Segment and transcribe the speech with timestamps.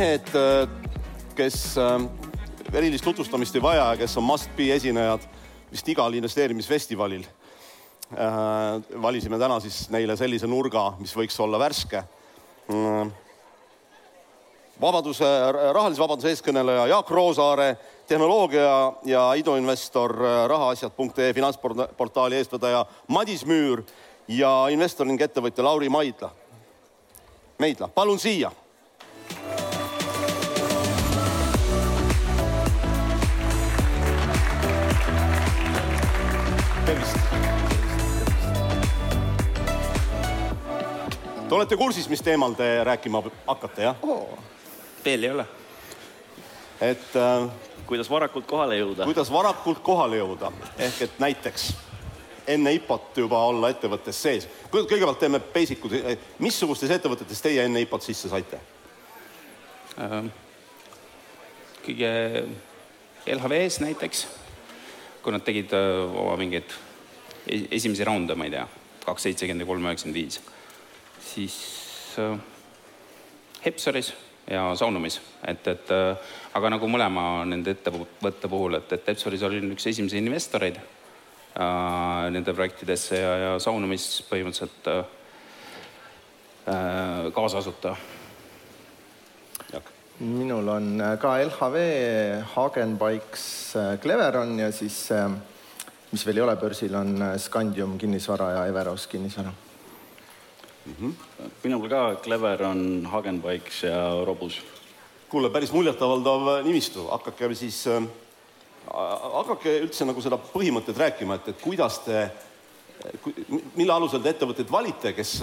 [0.00, 0.30] mehed,
[1.36, 2.00] kes äh,
[2.72, 5.24] erilist tutvustamist ei vaja ja kes on must be esinejad
[5.70, 7.26] vist igal investeerimisfestivalil.
[8.14, 12.00] Äh, valisime täna siis neile sellise nurga, mis võiks olla värske.
[12.72, 13.10] Äh,
[14.80, 15.28] vabaduse,
[15.76, 17.68] rahalise vabaduse eeskõneleja Jaak Roosaare,
[18.08, 18.70] tehnoloogia
[19.06, 20.16] ja iduinvestor
[20.48, 23.84] rahaasjad.ee finantsportaali eestvedaja Madis Müür
[24.32, 26.32] ja investor ning ettevõtja Lauri Maidla.
[27.60, 28.48] Meidla, palun siia
[41.50, 44.38] Te olete kursis, mis teemal te rääkima hakkate, jah oh,?
[45.02, 45.44] veel ei ole.
[46.80, 47.48] et äh,
[47.88, 49.08] kuidas varakult kohale jõuda?
[49.08, 51.64] kuidas varakult kohale jõuda, ehk et näiteks
[52.54, 54.46] enne IPO-t juba olla ettevõttes sees.
[54.70, 55.96] kõigepealt teeme basic ud,
[56.38, 58.62] missugustes ettevõtetes teie enne IPO-t sisse saite
[59.98, 60.30] äh,?
[61.82, 62.12] kõige
[63.26, 64.22] LHV-s näiteks
[65.18, 66.78] kui nad tegid äh, oma mingeid
[67.50, 68.64] e-, esimesi raunde, ma ei tea,
[69.02, 70.38] kaks seitsekümmend ja kolm üheksakümmend viis,
[71.30, 71.56] siis
[72.18, 72.38] äh,
[73.64, 74.12] Hepsaris
[74.50, 79.70] ja Saunumis, et, et äh, aga nagu mõlema nende ettevõtte puhul, et, et Hepsaris olin
[79.74, 80.84] üks esimesi investoreid äh,
[82.34, 85.04] nende projektidesse ja, ja Saunumis põhimõtteliselt äh,
[87.36, 87.96] kaasasutaja.
[90.20, 91.76] Minul on äh, ka LHV,
[92.52, 95.30] Hagenbikes, äh, Cleveron ja siis, äh,
[96.12, 99.69] mis veel ei ole börsil, on Scandium kinnisvara ja Everos kinnisvara
[100.86, 100.94] mm.
[101.00, 101.50] -hmm.
[101.64, 104.60] minul ka Cleveron, Hagenbikes ja Robus.
[105.28, 108.02] kuule, päris muljetavaldav nimistu, hakake siis äh,,
[109.32, 112.30] hakake üldse nagu seda põhimõtet rääkima, et, et kuidas te
[113.76, 115.40] mille alusel te ettevõtteid valite, kes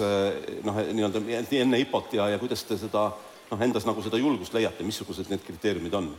[0.62, 1.22] noh, nii-öelda
[1.58, 5.30] enne IPO-t ja, ja kuidas te seda äh, noh, endas nagu seda julgust leiate, missugused
[5.32, 6.10] need kriteeriumid on?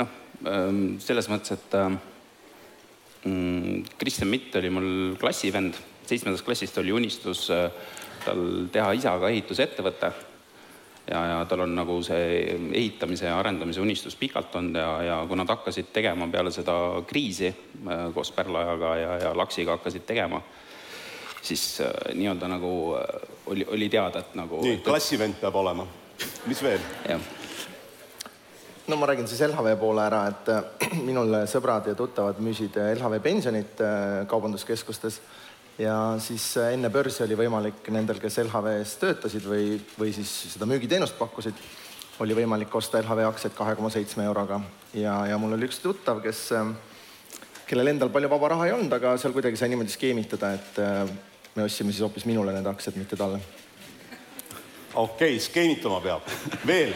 [0.00, 0.12] noh,
[0.48, 1.98] ähm, selles mõttes, et ähm,
[3.98, 7.68] Kristjan Mitt oli mul klassivend, seitsmendast klassist oli unistus äh,
[8.24, 10.10] tal teha isaga ehitusettevõte
[11.10, 15.38] ja, ja tal on nagu see ehitamise ja arendamise unistus pikalt olnud ja, ja kui
[15.38, 16.74] nad hakkasid tegema peale seda
[17.06, 20.42] kriisi äh, koos Pärlajaga ja, ja Laksiga hakkasid tegema
[21.42, 22.72] siis äh, nii-öelda nagu
[23.46, 25.86] oli, oli teada, et nagu nii, klassivend peab olema.
[26.46, 26.82] mis veel?
[27.08, 27.41] jah
[28.86, 33.20] no ma räägin siis LHV poole ära, et äh, minul sõbrad ja tuttavad müüsid LHV
[33.22, 33.82] pensionit
[34.28, 35.20] kaubanduskeskustes
[35.78, 41.16] ja siis enne börsi oli võimalik nendel, kes LHV-s töötasid või, või siis seda müügiteenust
[41.18, 41.58] pakkusid,
[42.22, 44.60] oli võimalik osta LHV aktsiaid kahe koma seitsme euroga
[44.94, 46.48] ja, ja mul oli üks tuttav, kes,
[47.68, 50.82] kellel endal palju vaba raha ei olnud, aga seal kuidagi sai niimoodi skeemitada, et
[51.56, 53.40] me ostsime siis hoopis minule need aktsiad, mitte talle.
[54.94, 56.34] okei okay,, skeemitama peab.
[56.66, 56.94] veel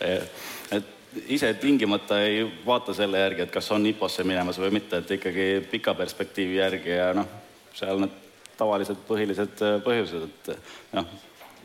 [0.00, 5.14] et ise tingimata ei vaata selle järgi, et kas on IPO-sse minemas või mitte, et
[5.16, 7.28] ikkagi pika perspektiivi järgi ja noh,
[7.74, 8.14] seal need
[8.60, 11.08] tavalised põhilised äh, põhjused, et noh,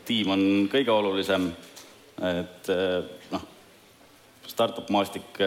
[0.06, 0.42] tiim on
[0.72, 1.50] kõige olulisem,
[2.22, 2.68] et
[3.32, 3.42] noh,
[4.46, 5.40] startup maastik,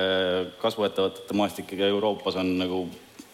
[0.61, 2.81] kasvuettevõtete maastik Euroopas on nagu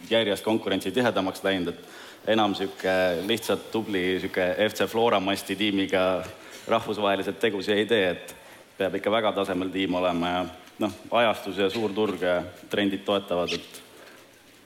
[0.09, 6.23] järjest konkurentsi tihedamaks läinud, et enam niisugune lihtsalt tubli niisugune FC Flora masti tiimiga
[6.67, 8.35] rahvusvaheliselt tegusid ei tee, et
[8.78, 10.46] peab ikka väga tasemel tiim olema ja
[10.84, 13.81] noh, ajastus ja suur turg ja trendid toetavad, et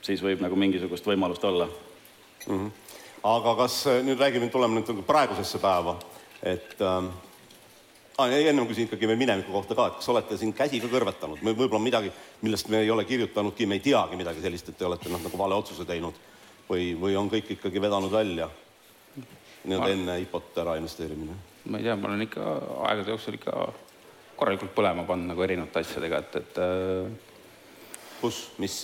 [0.05, 2.53] siis võib nagu mingisugust võimalust olla mm.
[2.53, 2.69] -hmm.
[3.23, 5.97] aga kas nüüd räägime, tuleme nüüd nagu praegusesse päeva,
[6.43, 7.11] et ähm,
[8.17, 11.43] ah, ennem küsin ikkagi veel mineviku kohta ka, et kas olete siin käsi ka kõrvetanud
[11.43, 14.85] või võib-olla midagi, millest me ei ole kirjutanudki, me ei teagi midagi sellist, et te
[14.85, 16.15] olete noh, nagu vale otsuse teinud
[16.69, 18.49] või, või on kõik ikkagi vedanud välja
[19.63, 19.93] nii-öelda ma...
[19.93, 21.37] enne IPO-t ära investeerimine?
[21.69, 22.49] ma ei tea, ma olen ikka
[22.89, 23.55] aegade jooksul ikka
[24.39, 27.11] korralikult põlema pannud nagu erinevate asjadega, et, et äh,
[28.21, 28.79] kus, mis?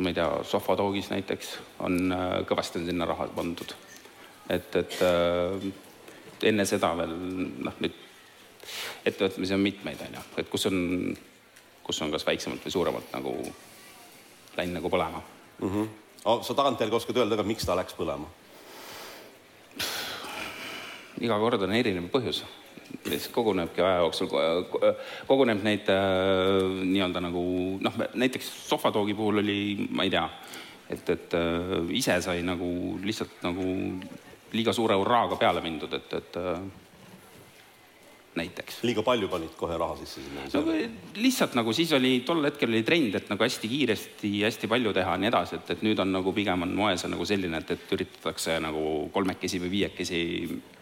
[0.00, 1.48] ma ei tea, Sohvatoogis näiteks
[1.84, 3.74] on äh, kõvasti on sinna raha pandud.
[4.48, 5.66] et, et äh,
[6.48, 7.12] enne seda veel
[7.66, 7.98] noh, nüüd
[9.04, 10.78] ettevõtmisi on mitmeid, on ju, et kus on,
[11.84, 13.34] kus on kas väiksemalt või suuremalt nagu
[14.56, 15.68] läinud nagu põlema mm.
[15.68, 15.88] -hmm.
[16.24, 18.28] Oh, sa tagantjärgi oskad öelda ka, miks ta läks põlema?
[21.20, 22.42] Iga kord on erinev põhjus,
[23.06, 24.30] mis kogunebki aja jooksul,
[25.28, 27.44] koguneb neid äh, nii-öelda nagu
[27.82, 30.26] noh, näiteks sohvatoogi puhul oli, ma ei tea,
[30.90, 32.70] et, et äh, ise sai nagu
[33.04, 33.66] lihtsalt nagu
[34.50, 36.62] liiga suure hurraaga peale mindud, et, et äh,
[38.40, 38.80] näiteks.
[38.86, 40.48] liiga palju panid kohe raha sisse sinna?
[40.54, 40.74] no
[41.22, 45.14] lihtsalt nagu siis oli, tol hetkel oli trend, et nagu hästi kiiresti, hästi palju teha
[45.14, 47.74] ja nii edasi, et, et nüüd on nagu pigem on moes on nagu selline, et,
[47.76, 48.84] et üritatakse nagu
[49.14, 50.20] kolmekesi või viiekesi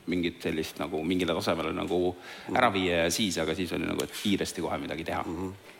[0.08, 2.14] mingit sellist nagu mingile tasemele nagu
[2.54, 5.42] ära viia ja siis, aga siis oli nagu, et kiiresti kohe midagi teha mm.
[5.42, 5.76] -hmm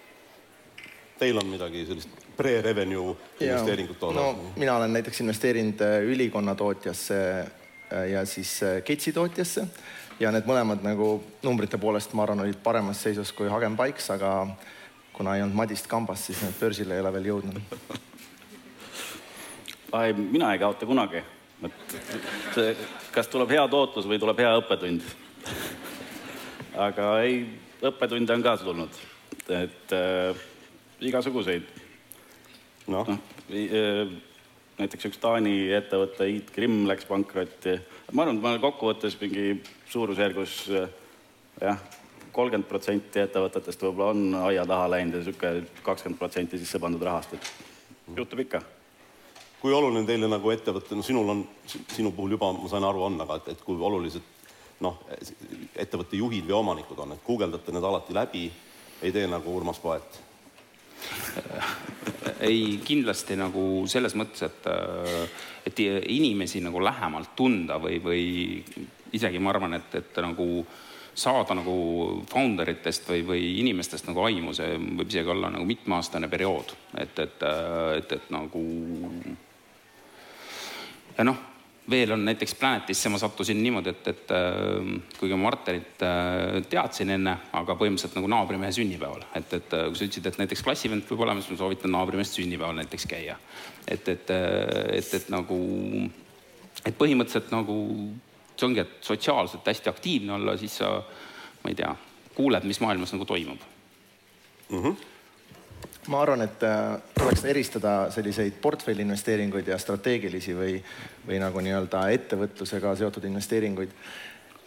[1.18, 4.26] teil on midagi sellist pre-revenue investeeringut oodata?
[4.26, 9.66] no mina olen näiteks investeerinud äh, ülikonna tootjasse äh, ja siis äh, Ketsi tootjasse
[10.20, 11.10] ja need mõlemad nagu
[11.42, 14.32] numbrite poolest, ma arvan, olid paremas seisus kui Hagen Pikes, aga
[15.14, 17.60] kuna ei olnud Madist kambas, siis need börsile ei ole veel jõudnud.
[20.02, 21.22] ei, mina ei kaota kunagi.
[21.66, 21.96] Et
[22.54, 22.76] see,
[23.14, 25.02] kas tuleb hea tootlus või tuleb hea õppetund.
[26.78, 27.42] aga ei,
[27.82, 29.02] õppetunde on ka tulnud,
[29.48, 30.46] et äh,
[31.00, 31.66] igasuguseid.
[32.88, 34.08] noh no, no,
[34.78, 37.78] näiteks üks Taani ettevõte, Eat Grimm läks pankrotti.
[38.12, 39.60] ma arvan, et ma olen kokkuvõttes mingi
[39.90, 41.80] suurusjärgus jah,
[42.32, 47.34] kolmkümmend protsenti ettevõtetest võib-olla on aia taha läinud ja niisugune kakskümmend protsenti sisse pandud rahast,
[47.34, 48.62] et juhtub ikka.
[49.60, 53.20] Kui oluline teile nagu ettevõte, no sinul on, sinu puhul juba ma sain aru, on,
[53.24, 54.36] aga et, et kui olulised
[54.84, 55.00] noh,
[55.74, 58.46] ettevõtte juhid või omanikud on, et guugeldate need alati läbi,
[59.02, 60.20] ei tee nagu Urmas Paet.
[62.42, 64.68] Ei, kindlasti nagu selles mõttes, et,
[65.66, 68.22] et inimesi nagu lähemalt tunda või, või
[69.14, 70.46] isegi ma arvan, et, et nagu
[71.18, 71.74] saada nagu
[72.30, 77.18] founder itest või, või inimestest nagu aimu, see võib isegi olla nagu mitmeaastane periood, et,
[77.18, 77.46] et,
[77.98, 78.62] et, et nagu
[81.18, 81.46] ja noh
[81.90, 87.14] veel on näiteks Planetisse ma sattusin niimoodi, et, et äh, kuigi ma Martenit äh, teadsin
[87.14, 91.06] enne, aga põhimõtteliselt nagu naabrimehe sünnipäeval, et, et äh, kui sa ütlesid, et näiteks klassivend
[91.08, 93.38] peab olema, siis ma soovitan naabrimehest sünnipäeval näiteks käia.
[93.88, 95.58] et, et, et, et nagu,
[96.84, 97.78] et põhimõtteliselt nagu
[98.58, 100.98] see ongi, et sotsiaalselt hästi aktiivne olla, siis sa,
[101.62, 101.94] ma ei tea,
[102.36, 103.62] kuuled, mis maailmas nagu toimub
[104.68, 104.82] mm.
[104.82, 105.06] -hmm
[106.08, 110.78] ma arvan, et äh, tuleks eristada selliseid portfelli-investeeringuid ja strateegilisi või,
[111.26, 113.92] või nagu nii-öelda ettevõtlusega seotud investeeringuid.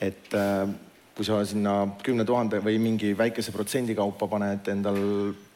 [0.02, 0.68] et äh,
[1.16, 1.74] kui sa sinna
[2.04, 5.02] kümne tuhande või mingi väikese protsendi kaupa paned endal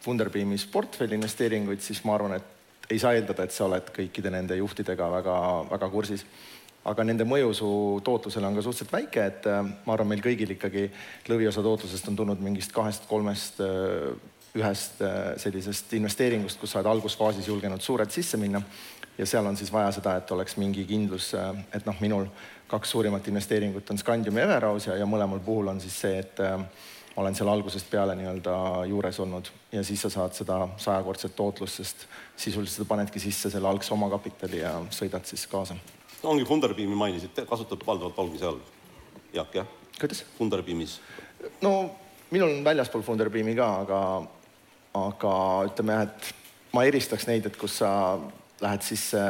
[0.05, 4.57] Funderbeamis portfelli investeeringuid, siis ma arvan, et ei saa eeldada, et sa oled kõikide nende
[4.59, 5.37] juhtidega väga,
[5.71, 6.25] väga kursis
[6.85, 7.69] aga nende mõju su
[8.05, 10.89] tootlusele on ka suhteliselt väike, et äh, ma arvan, meil kõigil ikkagi
[11.29, 13.61] lõviosa tootlusest on tulnud mingist kahest-kolmest
[14.55, 18.61] ühest äh, sellisest investeeringust, kus sa oled algusfaasis julgenud suurelt sisse minna
[19.17, 22.27] ja seal on siis vaja seda, et oleks mingi kindlus, äh, et noh, minul
[22.71, 26.39] kaks suurimat investeeringut on Scandium ja Everaus ja, ja mõlemal puhul on siis see, et
[26.43, 26.59] äh,
[27.15, 28.55] olen seal algusest peale nii-öelda
[28.89, 33.69] juures olnud ja siis sa saad seda sajakordset tootlust, sest sisuliselt sa panedki sisse selle
[33.69, 35.75] algse omakapitali ja sõidad siis kaasa.
[36.23, 38.59] ongi Funderbeami mainisid, kasutab valdavalt olgi seal,
[39.33, 39.67] Jaak, jah?
[39.99, 40.25] kuidas?
[40.37, 40.99] Funderbeamis.
[41.61, 41.75] no
[42.31, 43.99] minul on väljaspool Funderbeami ka, aga
[44.95, 45.35] aga
[45.69, 47.91] ütleme jah, et ma eristaks neid, et kus sa
[48.63, 49.21] lähed sisse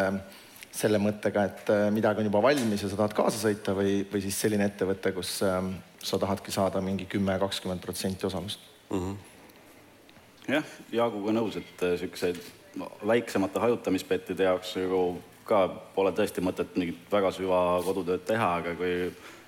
[0.76, 4.24] selle mõttega, et äh, midagi on juba valmis ja sa tahad kaasa sõita või, või
[4.26, 5.72] siis selline ettevõte, kus ähm,
[6.04, 8.60] sa tahadki saada mingi kümme, kakskümmend protsenti osalust
[8.90, 9.00] mm.
[9.00, 10.58] -hmm.
[10.58, 15.02] jah, Jaaguga nõus, et niisuguseid äh, väiksemate hajutamispettide jaoks nagu
[15.48, 18.94] ka pole tõesti mõtet mingit väga süva kodutööd teha, aga kui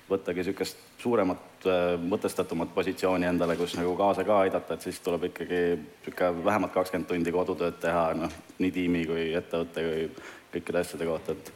[0.08, 5.28] võttagi niisugust suuremat, äh, mõtestatumat positsiooni endale, kus nagu kaasa ka aidata, et siis tuleb
[5.30, 10.04] ikkagi niisugune vähemalt kakskümmend tundi kodutööd teha, noh, nii tiimi kui ettevõtte kui
[10.52, 11.52] kõikide asjade kohta, et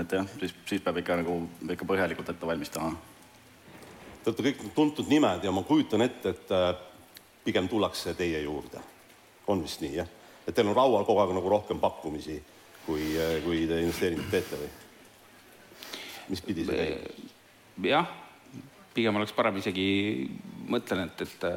[0.00, 1.34] et jah, siis, siis peab ikka nagu
[1.74, 2.92] ikka põhjalikult ette valmistama.
[4.20, 6.70] Te olete kõik tuntud nimed ja ma kujutan ette, et äh,
[7.44, 8.80] pigem tullakse teie juurde.
[9.46, 10.06] on vist nii, jah?
[10.46, 12.36] et teil on raual kogu aeg nagu rohkem pakkumisi,
[12.86, 14.70] kui, äh, kui te investeeringut teete või?
[16.30, 17.88] mis pidi see käib?
[17.90, 18.12] jah,
[19.00, 19.90] pigem oleks parem isegi,
[20.70, 21.52] mõtlen, et, et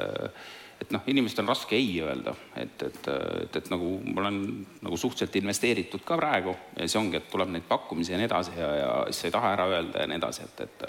[0.83, 4.39] et noh, inimestel on raske ei öelda, et, et, et, et nagu ma olen
[4.83, 8.57] nagu suhteliselt investeeritud ka praegu ja see ongi, et tuleb neid pakkumisi ja nii edasi
[8.57, 10.83] ja, ja siis sa ei taha ära öelda ja nii edasi, et, et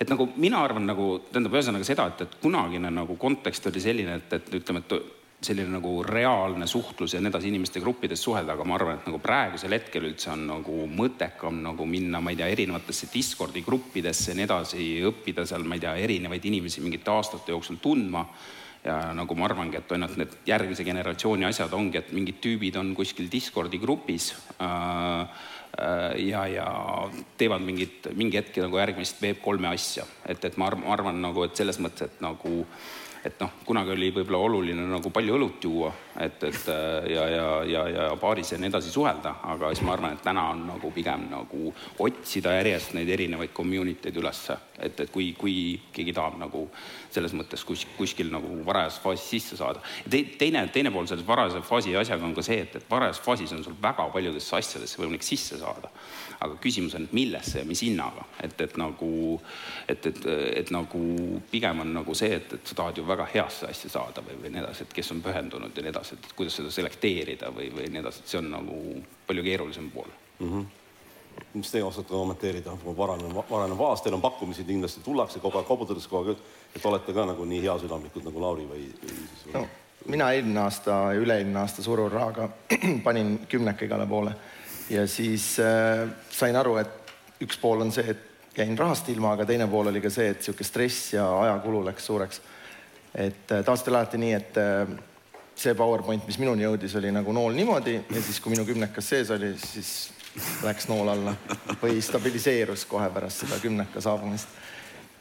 [0.00, 4.18] et nagu mina arvan nagu, tähendab, ühesõnaga seda, et, et kunagine nagu kontekst oli selline,
[4.20, 8.64] et, et ütleme, et selline nagu reaalne suhtlus ja nii edasi, inimeste gruppides suhelda, aga
[8.64, 12.48] ma arvan, et nagu praegusel hetkel üldse on nagu mõttekam nagu minna, ma ei tea,
[12.54, 17.52] erinevatesse Discordi gruppidesse ja nii edasi, õppida seal, ma ei tea, erinevaid inimesi mingite aastate
[17.52, 18.24] jooksul tundma.
[18.86, 22.92] Ja nagu ma arvangi, et ainult need järgmise generatsiooni asjad ongi, et mingid tüübid on
[22.94, 24.28] kuskil Discordi grupis
[24.62, 25.40] äh,
[26.22, 26.66] ja, ja
[27.36, 31.58] teevad mingit, mingi hetk nagu järgmist Web3 asja, et, et ma arvan, arvan nagu, et
[31.58, 32.62] selles mõttes, et nagu
[33.26, 35.90] et noh, kunagi oli võib-olla oluline nagu palju õlut juua,
[36.22, 39.96] et, et äh, ja, ja, ja, ja baaris ja nii edasi suhelda, aga siis ma
[39.96, 41.72] arvan, et täna on nagu pigem nagu
[42.06, 45.56] otsida järjest neid erinevaid community eid ülesse, et, et kui, kui
[45.96, 46.66] keegi tahab nagu
[47.10, 49.82] selles mõttes kus, kuskil nagu varajas faasis sisse saada.
[50.10, 53.56] Te, teine, teine pool selles varajase faasi asjaga on ka see, et, et varajas faasis
[53.56, 55.90] on sul väga paljudesse asjadesse võimalik sisse saada
[56.40, 59.10] aga küsimus on, et millesse ja mis hinnaga, et, et nagu,
[59.88, 60.22] et, et,
[60.62, 61.02] et nagu
[61.50, 64.54] pigem on nagu see, et, et sa tahad ju väga heasse asja saada või, või
[64.54, 67.90] nii edasi, et kes on pühendunud ja nii edasi, et kuidas seda selekteerida või, või
[67.92, 68.80] nii edasi, et see on nagu
[69.28, 70.12] palju keerulisem pool.
[70.40, 70.50] Mm.
[70.50, 70.66] -hmm
[71.52, 76.08] mis teie oskate kommenteerida, varane, varane faas, teil on pakkumisi kindlasti, tullakse kogu aeg, koputatakse
[76.08, 76.44] kogu aeg,
[76.76, 79.52] et olete ka nagu nii heasüdamlikud nagu Lauri või, või siis või...
[79.58, 79.62] no,
[80.12, 82.48] mina eelmine aasta ja üle-eelmine aasta Sururahaga
[83.06, 84.32] panin kümneka igale poole
[84.90, 89.46] ja siis äh, sain aru, et üks pool on see, et jäin rahast ilma, aga
[89.46, 92.40] teine pool oli ka see, et niisugune stress ja ajakulu läks suureks.
[93.14, 94.96] et äh, tavaliselt oli alati nii, et äh,
[95.56, 99.30] see PowerPoint, mis minuni jõudis, oli nagu nool niimoodi ja siis, kui minu kümnekas sees
[99.32, 100.10] oli, siis
[100.64, 101.32] läks nool alla
[101.80, 104.48] või stabiliseerus kohe pärast seda kümneka saabumist.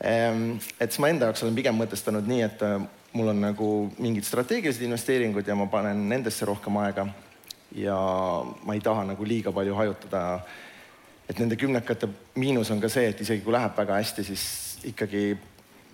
[0.03, 2.81] Ähm, et siis ma enda jaoks olen pigem mõtestanud nii, et äh,
[3.15, 7.07] mul on nagu mingid strateegilised investeeringud ja ma panen nendesse rohkem aega
[7.75, 7.97] ja
[8.63, 10.39] ma ei taha nagu liiga palju hajutada.
[11.29, 14.43] et nende kümnekate miinus on ka see, et isegi kui läheb väga hästi, siis
[14.85, 15.37] ikkagi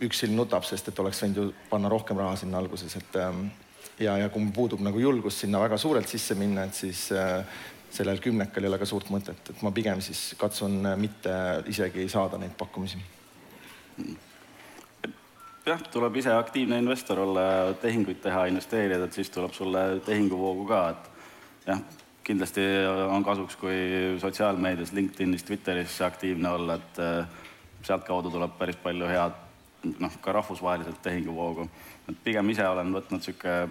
[0.01, 3.45] üks silm nutab, sest et oleks võinud ju panna rohkem raha sinna alguses, et ähm,
[3.99, 7.45] ja, ja kui puudub nagu julgus sinna väga suurelt sisse minna, et siis äh,
[7.91, 11.31] sellel kümnekal ei ole ka suurt mõtet, et ma pigem siis katsun mitte
[11.71, 12.99] isegi saada neid pakkumisi.
[15.65, 17.45] jah, tuleb ise aktiivne investor olla,
[17.81, 21.10] tehinguid teha, investeerida, et siis tuleb sulle tehinguvoogu ka, et
[21.67, 21.81] jah,
[22.23, 22.63] kindlasti
[23.09, 27.45] on kasuks, kui sotsiaalmeedias, LinkedInis, Twitteris aktiivne olla, et eh,
[27.83, 29.39] sealtkaudu tuleb päris palju head
[29.99, 31.69] noh, ka rahvusvaheliselt tehinguvoogu.
[32.09, 33.69] et pigem ise olen võtnud niisugune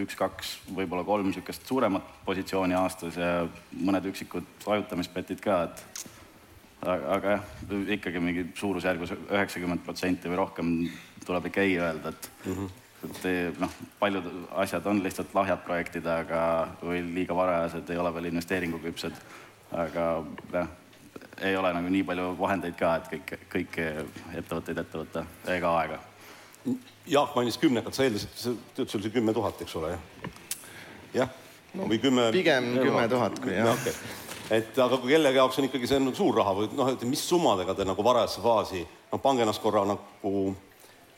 [0.00, 3.30] üks-kaks, võib-olla kolm niisugust suuremat positsiooni aastas ja
[3.74, 6.04] mõned üksikud vajutamispetid ka, et
[6.86, 7.48] aga, aga jah,
[7.96, 10.70] ikkagi mingi suurusjärgus üheksakümmend protsenti või rohkem
[11.26, 14.26] tuleb ikka ei öelda, et mm -hmm et noh, paljud
[14.62, 16.42] asjad on lihtsalt lahjad projektid, aga,
[16.82, 19.16] või liiga varajased, ei ole veel investeeringuküpsed.
[19.70, 20.06] aga
[20.52, 20.68] jah,
[21.40, 23.86] ei ole nagu nii palju vahendeid ka, et kõik, kõiki
[24.36, 26.00] ettevõtteid ette võtta ega aega.
[27.08, 30.34] Jaak mainis kümnekat, sa eeldasid, sa ütlesid, sul oli kümme tuhat, eks ole, jah?
[31.14, 31.30] jah
[31.74, 32.28] no,, või kümme.
[32.34, 33.94] pigem kümme tuhat, kui jah okay.
[34.58, 37.22] et aga kui kellegi jaoks on ikkagi see on suur raha või noh, et mis
[37.32, 40.34] summadega te nagu varajasse faasi, noh, pange ennast korra nagu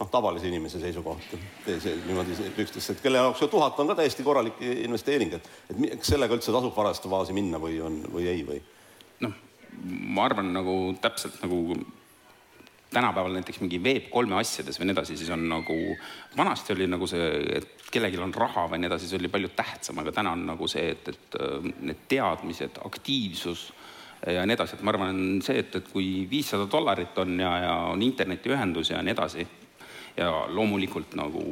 [0.03, 4.61] noh, tavalise inimese seisukohalt, see niimoodi üksteist, et kelle jaoks tuhat on ka täiesti korralik
[4.73, 8.61] investeering, et, et kas sellega üldse tasub varajaste faasi minna või on, või ei või?
[9.23, 9.35] noh,
[10.13, 11.63] ma arvan nagu täpselt nagu
[12.93, 15.77] tänapäeval näiteks mingi Web3 asjades või nii edasi, siis on nagu,
[16.37, 17.31] vanasti oli nagu see,
[17.61, 20.69] et kellelgi on raha või nii edasi, see oli palju tähtsam, aga täna on nagu
[20.69, 23.71] see, et, et äh, need teadmised, aktiivsus
[24.27, 27.75] ja nii edasi, et ma arvan, see, et, et kui viissada dollarit on ja, ja
[27.95, 29.47] on internetiühendus ja nii edasi,
[30.17, 31.43] ja loomulikult nagu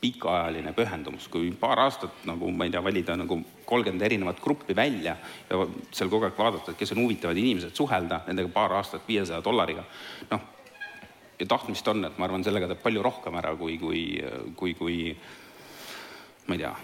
[0.00, 5.16] pikaajaline pühendumus, kui paar aastat nagu ma ei tea, valida nagu kolmkümmend erinevat gruppi välja
[5.50, 9.40] ja seal kogu aeg vaadata, et kes on huvitavad inimesed, suhelda nendega paar aastat viiesaja
[9.44, 9.84] dollariga,
[10.30, 10.46] noh,
[11.40, 14.02] ja tahtmist on, et ma arvan, sellega teeb palju rohkem ära, kui, kui,
[14.56, 14.98] kui, kui
[16.46, 16.74] ma ei tea,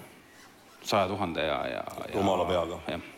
[0.83, 2.81] saja tuhande ja, ja, rumala peaga.
[2.89, 3.11] jah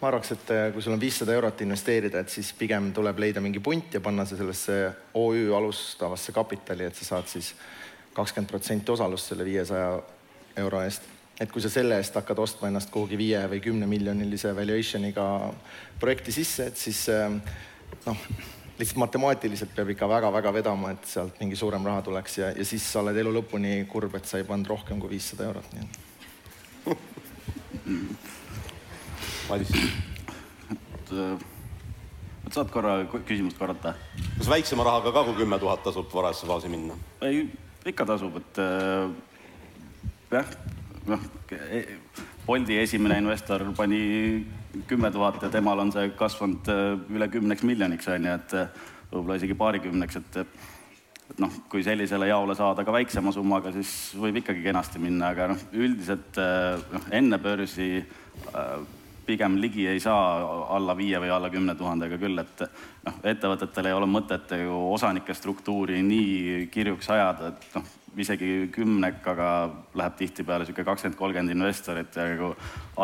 [0.00, 3.42] ma arvaks, et äh, kui sul on viissada eurot investeerida, et siis pigem tuleb leida
[3.42, 4.78] mingi punt ja panna see sellesse
[5.18, 7.54] OÜ alustavasse kapitali, et sa saad siis
[8.14, 9.96] kakskümmend protsenti osalust selle viiesaja
[10.62, 11.02] euro eest.
[11.38, 15.26] et kui sa selle eest hakkad ostma ennast kuhugi viie või kümne miljonilise valuation'iga
[16.00, 17.30] projekti sisse, et siis äh,
[18.06, 18.24] noh,
[18.78, 22.86] lihtsalt matemaatiliselt peab ikka väga-väga vedama, et sealt mingi suurem raha tuleks ja, ja siis
[22.86, 26.04] sa oled elu lõpuni kurb, et sa ei pannud rohkem kui viissada eurot, nii et
[29.48, 29.70] Madis.
[29.72, 31.38] et äh,
[32.52, 33.94] saad korra küsimust korrata?
[34.36, 36.96] kas väiksema rahaga ka kui kümme tuhat tasub varajasse faasi minna?
[37.24, 37.46] ei,
[37.88, 39.08] ikka tasub, et äh,
[40.34, 40.50] jah,
[41.08, 41.24] noh,
[41.56, 41.80] e,
[42.44, 44.00] Bolti esimene investor pani
[44.88, 48.56] kümme tuhat ja temal on see kasvanud äh, üle kümneks miljoniks, on ju, et
[49.14, 50.42] võib-olla isegi paarikümneks, et
[51.28, 55.50] et noh, kui sellisele jaole saada ka väiksema summaga, siis võib ikkagi kenasti minna, aga
[55.54, 57.90] noh, üldiselt noh, enne börsi
[59.28, 60.40] pigem ligi ei saa
[60.74, 62.64] alla viie või alla kümne tuhandega küll, et
[63.04, 69.50] noh, ettevõtetel ei ole mõtet ju osanike struktuuri nii kirjuks ajada, et noh, isegi kümnekaga
[69.98, 72.50] läheb tihtipeale niisugune kakskümmend, kolmkümmend investorit ja nagu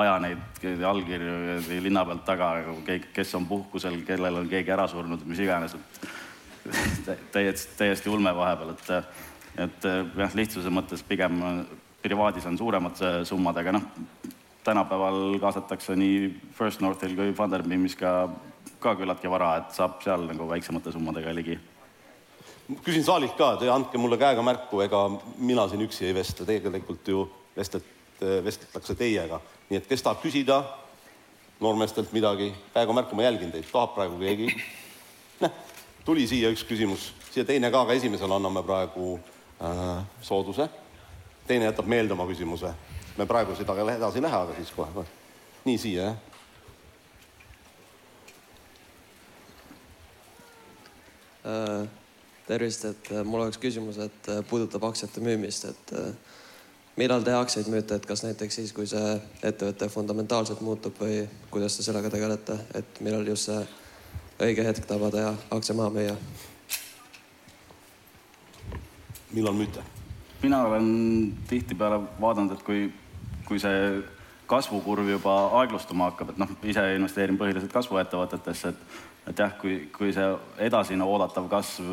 [0.01, 4.89] aja neid allkirju linna pealt taga, nagu keegi, kes on puhkusel, kellel on keegi ära
[4.91, 11.37] surnud, mis iganes, et täiesti, täiesti ulme vahepeal, et et jah, lihtsuse mõttes pigem
[12.03, 13.85] privaadis on suuremad summad, aga noh,
[14.65, 18.29] tänapäeval kaasatakse nii First Northil kui Funderbeamis ka,
[18.81, 21.59] ka küllaltki vara, et saab seal nagu väiksemate summadega ligi.
[22.85, 25.03] küsin saalilt ka, te andke mulle käega märku, ega
[25.37, 27.85] mina siin üksi ei vestle, tegelikult ju vestlet,
[28.45, 30.63] vestletakse teiega, nii et kes tahab küsida
[31.61, 34.49] noormeestelt midagi, käega märku, ma jälgin teid, tahab praegu keegi?
[36.09, 39.19] tuli siia üks küsimus, siia teine ka, aga esimesele anname praegu
[39.61, 40.69] äh, sooduse.
[41.47, 42.73] teine jätab meelde oma küsimuse
[43.19, 45.07] me praegu seda edasi ei lähe, aga siis kohe, kohe.
[45.65, 46.17] nii siia, jah.
[51.45, 51.89] Äh,
[52.47, 55.93] tervist, et äh, mul oleks küsimus, et äh, puudutab aktsiate müümist, et
[56.97, 61.77] millal te aktsiaid müüte, et kas näiteks siis, kui see ettevõte fundamentaalselt muutub või kuidas
[61.77, 63.61] te sellega tegelete, et millal just see
[64.41, 66.17] õige hetk tabada ja aktsia maha müüa?
[69.35, 69.85] millal müüte?
[70.43, 70.89] mina olen
[71.49, 72.89] tihtipeale vaadanud, et kui
[73.49, 74.03] kui see
[74.47, 80.11] kasvukurv juba aeglustuma hakkab, et noh, ise investeerin põhiliselt kasvuettevõtetesse, et et jah, kui, kui
[80.13, 80.27] see
[80.67, 81.87] edasine oodatav kasv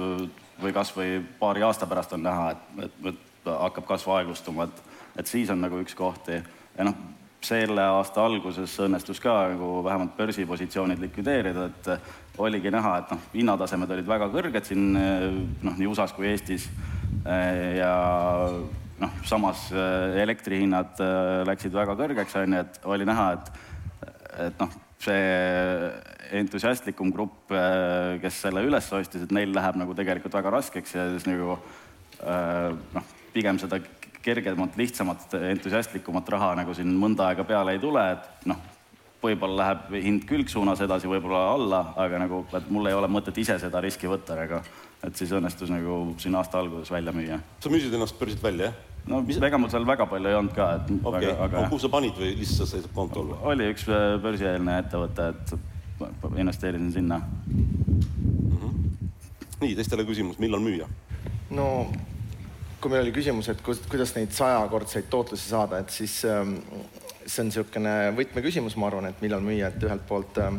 [0.61, 4.89] või kas või paari aasta pärast on näha, et, et, et hakkab kasv aeglustuma, et
[5.19, 6.95] et siis on nagu üks kohti ja noh,
[7.43, 13.91] selle aasta alguses õnnestus ka nagu vähemalt börsipositsioonid likvideerida, et oligi näha, et noh, hinnatasemed
[13.95, 16.69] olid väga kõrged siin noh, nii USA-s kui Eestis
[17.25, 17.95] ja
[19.01, 23.51] noh, samas äh, elektrihinnad äh, läksid väga kõrgeks, on ju, et oli näha, et,
[24.47, 25.21] et noh, see
[26.41, 31.07] entusiastlikum grupp, äh, kes selle üles ostis, et neil läheb nagu tegelikult väga raskeks ja
[31.15, 31.57] siis nagu
[32.21, 33.79] noh, pigem seda
[34.21, 38.59] kergemat, lihtsamat, entusiastlikumat raha nagu siin mõnda aega peale ei tule, et noh,
[39.23, 43.57] võib-olla läheb hind külgsuunas edasi, võib-olla alla, aga nagu, et mul ei ole mõtet ise
[43.61, 44.61] seda riski võtta, aga
[45.01, 47.39] et siis õnnestus nagu siin aasta alguses välja müüa.
[47.61, 48.90] sa müüsid ennast börsilt välja, jah?
[49.09, 51.31] No mis, ega mul seal väga palju ei olnud ka, et okay.
[51.31, 53.33] aga, aga kuhu sa panid või lihtsalt sa said kontol?
[53.41, 55.55] oli üks äh, börsieelne ettevõte, et
[56.41, 58.61] investeerisin sinna mm.
[58.61, 59.09] -hmm.
[59.63, 60.89] nii, teistele küsimus, millal müüa?
[61.57, 61.67] no
[62.81, 66.55] kui meil oli küsimus, et kuidas neid sajakordseid tootlusi saada, et siis ähm,
[67.25, 70.57] see on niisugune võtmeküsimus, ma arvan, et millal müüa, et ühelt poolt ähm,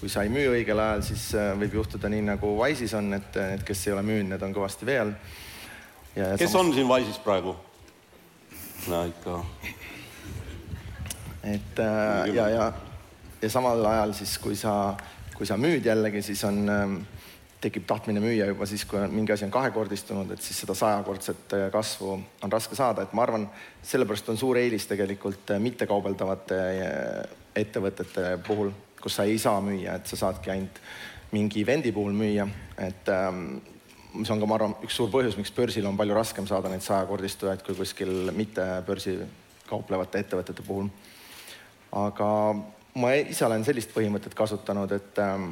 [0.00, 3.36] kui sa ei müü õigel ajal, siis äh, võib juhtuda nii, nagu Wise'is on, et
[3.36, 5.14] need, kes ei ole müünud, need on kõvasti vee all.
[6.14, 6.60] kes samas...
[6.62, 7.56] on siin Wise'is praegu?
[8.86, 9.44] No ikka.
[11.42, 12.72] et äh, ja, ja,
[13.42, 14.94] ja samal ajal siis, kui sa,
[15.36, 16.98] kui sa müüd jällegi, siis on äh,
[17.60, 21.68] tekib tahtmine müüa juba siis, kui mingi asi on kahekordistunud, et siis seda sajakordset äh,
[21.74, 23.48] kasvu on raske saada, et ma arvan,
[23.82, 26.60] sellepärast on suur eelis tegelikult äh, mittekaubeldavate
[27.58, 28.70] ettevõtete puhul,
[29.02, 30.82] kus sa ei saa müüa, et sa saadki ainult
[31.32, 32.46] mingi event'i puhul müüa,
[32.80, 33.58] et ähm,
[34.18, 36.82] mis on ka, ma arvan, üks suur põhjus, miks börsil on palju raskem saada neid
[36.84, 39.14] sajakordistujaid kui kuskil mitte börsi
[39.68, 40.88] kauplevate ettevõtete puhul.
[41.92, 42.28] aga
[42.98, 45.50] ma ise olen sellist põhimõtet kasutanud, et ähm,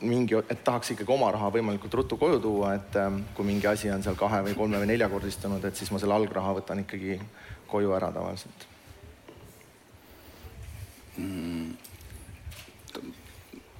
[0.00, 3.90] mingi, et tahaks ikkagi oma raha võimalikult ruttu koju tuua, et ähm, kui mingi asi
[3.92, 7.18] on seal kahe või kolme või neljakordistunud, et siis ma selle algraha võtan ikkagi
[7.68, 8.70] koju ära tavaliselt
[11.16, 11.93] mm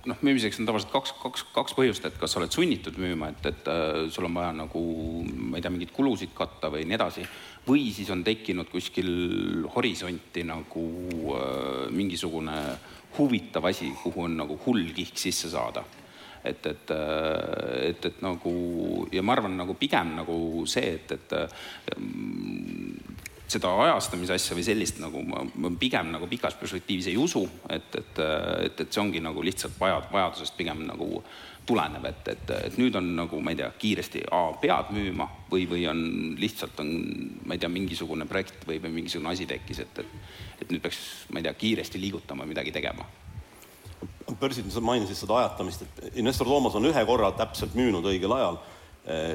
[0.09, 3.49] noh, müümiseks on tavaliselt kaks, kaks, kaks põhjust, et kas sa oled sunnitud müüma, et,
[3.51, 4.83] et äh, sul on vaja nagu,
[5.25, 7.27] ma ei tea, mingeid kulusid katta või nii edasi,
[7.69, 9.11] või siis on tekkinud kuskil
[9.75, 10.85] horisonti nagu
[11.39, 12.59] äh, mingisugune
[13.19, 15.85] huvitav asi, kuhu on nagu hull kihk sisse saada.
[16.45, 18.55] Et, et, äh, et, et nagu
[19.15, 21.37] ja ma arvan, nagu pigem nagu see, et, et
[23.49, 27.91] seda ajastamise asja või sellist nagu ma, ma pigem nagu pikas perspektiivis ei usu, et,
[27.99, 28.21] et,
[28.65, 31.21] et, et see ongi nagu lihtsalt vaja, vajadusest pigem nagu
[31.67, 35.65] tulenev, et, et, et nüüd on nagu, ma ei tea, kiiresti A pead müüma või,
[35.69, 36.01] või on
[36.41, 36.91] lihtsalt on,
[37.45, 40.17] ma ei tea, mingisugune projekt või, või mingisugune asi tekkis, et, et,
[40.61, 41.01] et nüüd peaks,
[41.33, 43.07] ma ei tea, kiiresti liigutama, midagi tegema.
[44.41, 48.61] Börsid, sa mainisid seda ajatamist, et investor Toomas on ühe korra täpselt müünud õigel ajal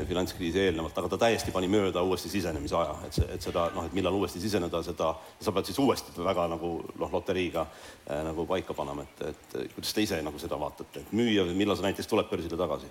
[0.09, 3.85] finantskriisi eelnevalt, aga ta täiesti pani mööda uuesti sisenemise aja, et see, et seda noh,
[3.85, 8.47] et millal uuesti siseneda, seda sa pead siis uuesti väga nagu noh, loteriiga äh, nagu
[8.49, 12.09] paika panema, et, et kuidas te ise nagu seda vaatate, et müüa, millal see näiteks
[12.09, 12.89] tuleb börsile tagasi?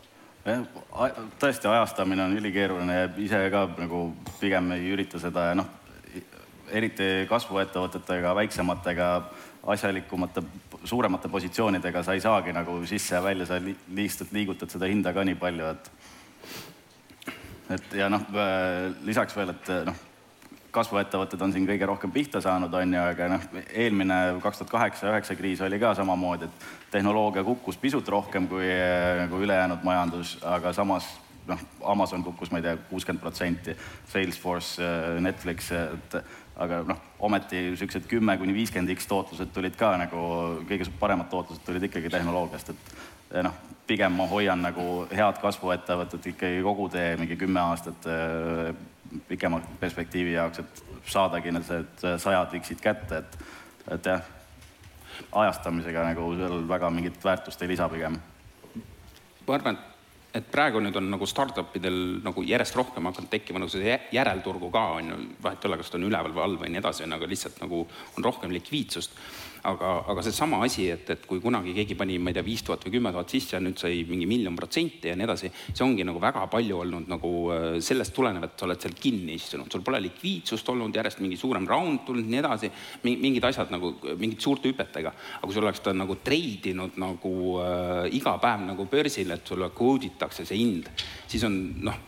[1.42, 4.04] tõesti, ajastamine on ülikeeruline ja ise ka nagu
[4.38, 5.66] pigem ei ürita seda ja noh,
[6.70, 9.08] eriti kasvuettevõtetega, väiksematega,
[9.68, 10.42] asjalikumate,
[10.84, 15.24] suuremate positsioonidega sa ei saagi nagu sisse ja välja, sa lihtsalt liigutad seda hinda ka
[15.26, 15.90] nii palju, et
[17.74, 18.24] et ja noh,
[19.06, 20.04] lisaks veel, et noh,
[20.74, 25.08] kasvuettevõtted on siin kõige rohkem pihta saanud, on ju, aga noh, eelmine kaks tuhat kaheksa,
[25.12, 28.68] üheksa kriis oli ka samamoodi, et tehnoloogia kukkus pisut rohkem kui
[29.22, 31.08] nagu ülejäänud majandus, aga samas
[31.48, 33.74] noh, Amazon kukkus, ma ei tea, kuuskümmend protsenti,
[34.12, 34.84] Salesforce,
[35.24, 36.18] Netflix, et
[36.60, 40.24] aga noh, ometi niisugused kümme kuni viiskümmend X tootlused tulid ka nagu,
[40.68, 42.98] kõige paremad tootlused tulid ikkagi tehnoloogiast, et
[43.44, 43.56] noh,
[43.88, 48.08] pigem ma hoian nagu head kasvuettevõtet ikkagi kogu tee mingi kümme aastat
[49.28, 51.68] pikema perspektiivi jaoks, et saadagi need
[52.20, 53.38] sajad viksid kätte, et,
[53.96, 54.24] et jah,
[55.32, 58.18] ajastamisega nagu seal väga mingit väärtust ei lisa pigem.
[59.46, 59.78] ma arvan,
[60.36, 64.70] et praegu nüüd on nagu startup idel nagu järjest rohkem hakanud tekkima nagu see järelturgu
[64.70, 67.06] ka on ju, vahet ei ole, kas ta on üleval või all või nii edasi,
[67.06, 67.84] on aga lihtsalt nagu
[68.16, 69.16] on rohkem likviidsust
[69.68, 72.84] aga, aga seesama asi, et, et kui kunagi keegi pani, ma ei tea, viis tuhat
[72.86, 76.06] või kümme tuhat sisse ja nüüd sai mingi miljon protsenti ja nii edasi, see ongi
[76.06, 80.00] nagu väga palju olnud nagu äh, sellest tulenevalt, sa oled seal kinni istunud, sul pole
[80.04, 82.72] likviidsust olnud, järjest mingi suurem round tulnud, nii edasi,
[83.08, 85.12] mingid asjad nagu mingid suurte hüpetega.
[85.38, 89.70] aga kui sul oleks ta nagu treidinud nagu äh, iga päev nagu börsil, et sulle
[89.74, 90.90] quote itakse see hind,
[91.28, 92.00] siis on noh,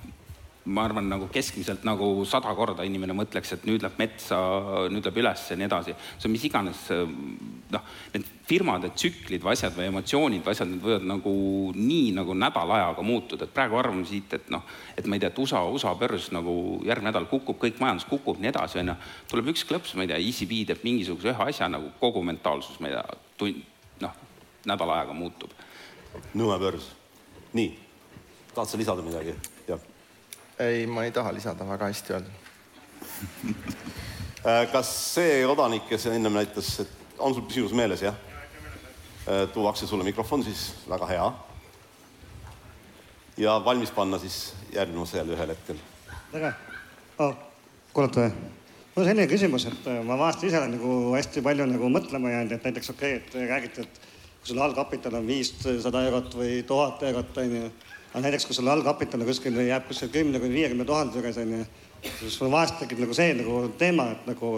[0.64, 4.38] ma arvan, nagu keskmiselt nagu sada korda inimene mõtleks, et nüüd läheb metsa,
[4.92, 5.94] nüüd läheb üles ja nii edasi.
[6.18, 6.83] see on mis iganes,
[7.73, 11.33] noh, need firmade tsüklid või asjad või emotsioonid või asjad, need võivad nagu
[11.77, 15.31] nii nagu nädala ajaga muutuda, et praegu arvame siit, et noh, et ma ei tea,
[15.33, 18.96] et USA, USA börs nagu järgmine nädal kukub, kõik majandus kukub, nii edasi, on ju.
[19.33, 22.90] tuleb üks klõps, ma ei tea, ECB teeb mingisuguse ühe asja nagu kogu mentaalsus, ma
[22.90, 23.62] ei tea, tund,
[24.05, 24.18] noh,
[24.68, 25.57] nädala ajaga muutub.
[26.35, 26.90] Nõmme börs,
[27.57, 27.73] nii,
[28.53, 29.38] tahad sa lisada midagi?
[30.61, 32.49] Ei, ma ei taha lisada, väga hästi öeldud
[34.49, 38.16] äh, kas see odanik, kes ennem näitas, et on sul küsimus meeles, jah?
[39.29, 41.33] Äh, tuuakse sulle mikrofon, siis väga hea.
[43.37, 45.77] ja valmis panna siis järgmisel ühel hetkel.
[46.33, 46.53] tere
[47.18, 47.35] oh,,
[47.92, 48.33] kuulete või?
[48.94, 52.33] mul on selline küsimus, et äh, ma vahest ise olen nagu hästi palju nagu mõtlema
[52.35, 54.03] jäänud, et näiteks okei okay,, et räägite, et
[54.40, 57.70] kui sul allkapital on viissada eurot või tuhat eurot, onju
[58.11, 61.64] aga näiteks, kui sul allkapital kuskil jääb kuskil kümne kuni viiekümne tuhande juures onju,
[62.18, 64.55] siis sul vahest tekib nagu see nagu teema, et nagu,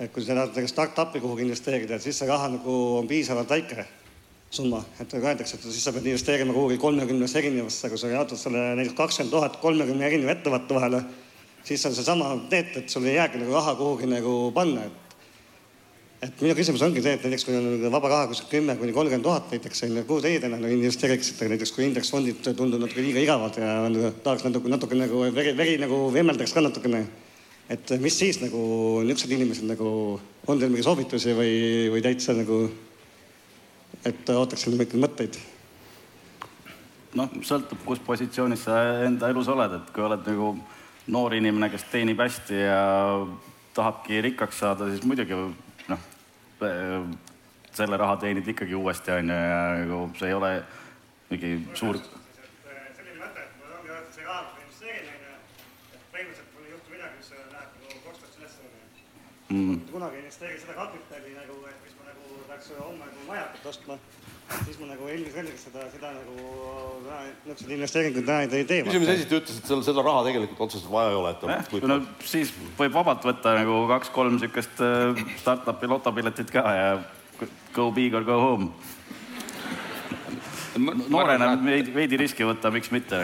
[0.00, 3.84] et kui sa tahad startup'i kuhugi investeerida, et siis see raha nagu on piisavalt väike
[4.50, 8.40] summa, et nagu öeldakse, et siis sa pead investeerima kuhugi kolmekümnesse erinevasse, kui sa jaotad
[8.40, 11.04] selle näiteks kakskümmend tuhat kolmekümne erineva ettevõtte vahele,
[11.64, 15.09] siis on seesama teed, et sul ei jäägi nagu raha kuhugi nagu panna, et
[16.20, 19.24] et minu küsimus ongi see, et näiteks kui on vaba raha kuskil kümme kuni kolmkümmend
[19.24, 23.22] tuhat näiteks on ju, kuhu teie täna nagu investeeriksite, näiteks kui indeksfondid tunduvad natuke liiga
[23.24, 23.70] igavad ja
[24.24, 27.06] tahaks natuke, natuke nagu veri, veri nagu vemmeldaks ka natukene.
[27.70, 28.60] et mis siis nagu
[29.06, 31.54] niisugused inimesed nagu, on teil mingeid soovitusi või,
[31.94, 32.60] või täitsa nagu,
[34.04, 35.40] et ootaks mingeid mõtteid?
[37.16, 40.52] noh, sõltub, kus positsioonis sa enda elus oled, et kui oled nagu
[41.10, 42.84] noor inimene, kes teenib hästi ja
[43.74, 45.38] tahabki rikkaks saada, siis muidugi
[47.72, 50.54] selle raha teenid ikkagi uuesti, on ju, ja nagu see ei ole
[51.30, 52.20] mingi suur investeerin.
[59.50, 59.80] Mm.
[59.80, 63.96] kunagi ei investeeri seda kapitali nagu, et mis ma nagu tahaks homme nagu majakut ostma
[64.50, 66.34] siis ma nagu ilmselgelt seda, seda nagu
[67.44, 68.82] niisuguseid investeeringuid täna ei tee.
[68.86, 71.82] küsimuse esitaja ütles, et seal seda raha tegelikult otseselt vaja ei ole, et eh, kui...
[71.90, 76.90] no siis võib vabalt võtta nagu kaks-kolm niisugust äh, startup'i lotopiletit ka ja
[77.76, 78.72] go big or go home.
[81.08, 83.22] noorena veidi, veidi riski võtta, miks mitte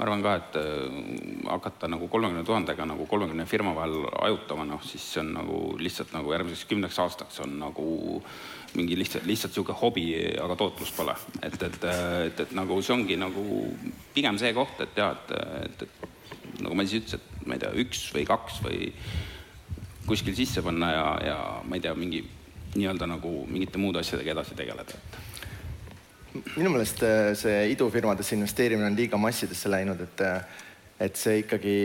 [0.00, 4.80] ma arvan ka, et äh, hakata nagu kolmekümne tuhandega nagu kolmekümne firma vahel ajutama, noh
[4.86, 7.84] siis see on nagu lihtsalt nagu järgmiseks kümneks aastaks on nagu
[8.78, 10.06] mingi lihtsalt, lihtsalt niisugune hobi,
[10.40, 11.16] aga tootlust pole.
[11.42, 13.44] et, et, et, et nagu see ongi nagu
[14.14, 15.36] pigem see koht, et jah, et,
[15.68, 18.92] et, et nagu Madis ütles, et ma ei tea, üks või kaks või
[20.08, 22.24] kuskil sisse panna ja, ja ma ei tea, mingi
[22.76, 25.29] nii-öelda nagu mingite muude asjadega edasi tegeleda, et
[26.32, 30.66] minu meelest äh, see idufirmadesse investeerimine on liiga massidesse läinud, et, äh,
[31.06, 31.76] et see ikkagi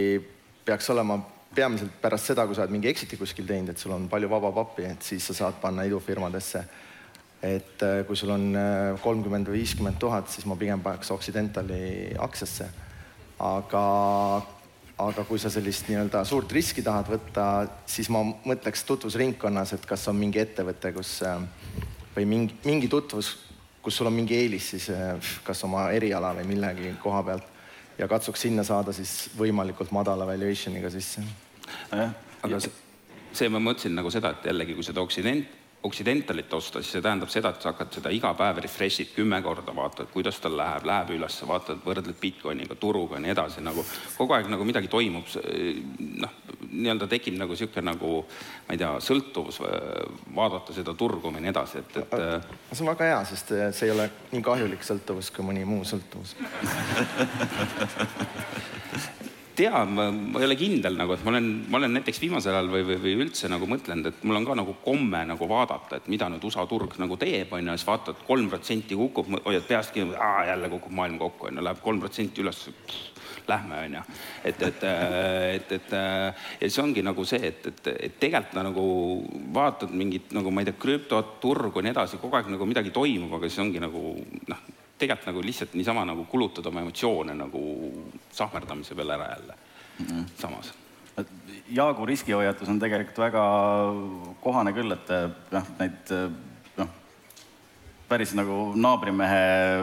[0.65, 1.17] peaks olema
[1.55, 4.51] peamiselt pärast seda, kui sa oled mingi exit'i kuskil teinud, et sul on palju vaba
[4.53, 6.65] pappi, et siis sa saad panna idufirmadesse.
[7.45, 8.57] et äh, kui sul on
[9.03, 12.69] kolmkümmend või viiskümmend tuhat, siis ma pigem paneks Occidentali aktsiasse.
[13.39, 13.85] aga,
[14.97, 20.07] aga kui sa sellist nii-öelda suurt riski tahad võtta, siis ma mõtleks tutvusringkonnas, et kas
[20.07, 21.21] on mingi ettevõte, kus
[22.15, 23.35] või mingi, mingi tutvus
[23.85, 27.51] kus sul on mingi eelis siis eh, kas oma eriala või millegi koha pealt
[27.99, 31.21] ja katsuks sinna saada siis võimalikult madala valuation'iga sisse.
[31.93, 32.73] aga see,
[33.33, 37.29] see ma mõtlesin nagu seda, et jällegi, kui seda Occident, Occidentalit osta, siis see tähendab
[37.29, 41.09] seda, et sa hakkad seda iga päev refresh'id kümme korda, vaatad, kuidas tal läheb, läheb
[41.13, 43.85] üles, vaatad, võrdled Bitcoiniga, turuga ja nii edasi, nagu
[44.15, 45.29] kogu aeg nagu midagi toimub,
[46.23, 46.31] noh,
[46.71, 49.61] nii-öelda tekib nagu niisugune nagu ma ei tea, sõltuvus,
[50.35, 52.09] vaadata seda turgu või nii edasi, et, et
[52.71, 56.33] see on väga hea, sest see ei ole nii kahjulik sõltuvus kui mõni muu sõltuvus
[59.55, 62.83] tea, ma, ei ole kindel nagu, et ma olen, ma olen näiteks viimasel ajal või,
[62.87, 66.29] või, või üldse nagu mõtlenud, et mul on ka nagu komme nagu vaadata, et mida
[66.31, 70.15] nüüd USA turg nagu teeb, on ju, siis vaatad, kolm protsenti kukub, hoiad peast kinni,
[70.49, 72.61] jälle kukub maailm kokku, on ju, läheb kolm protsenti üles,
[73.49, 74.05] lähme, on ju.
[74.51, 74.87] et, et,
[75.55, 78.87] et, et ja siis ongi nagu see, et, et, et tegelikult nagu
[79.55, 82.93] vaatad mingit nagu ma ei tea, krüptot, turgu ja nii edasi, kogu aeg nagu midagi
[82.95, 84.15] toimub, aga siis ongi nagu
[84.49, 84.65] noh
[84.97, 87.61] tegelikult nagu lihtsalt niisama nagu kulutada oma emotsioone nagu
[88.31, 89.57] sahmerdamise peale ära jälle
[89.99, 90.25] mm -hmm.
[90.37, 90.73] samas.
[91.69, 93.43] Jaagu riskihoiatus on tegelikult väga
[94.41, 95.09] kohane küll, et
[95.51, 96.11] noh, neid
[96.77, 96.87] noh,
[98.09, 99.79] päris nagu naabrimehe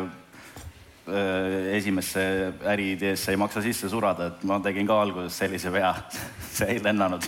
[1.09, 5.95] äh, esimesse äriideesse ei maksa sisse surada, et ma tegin ka alguses sellise vea
[6.57, 7.25] see ei lennanud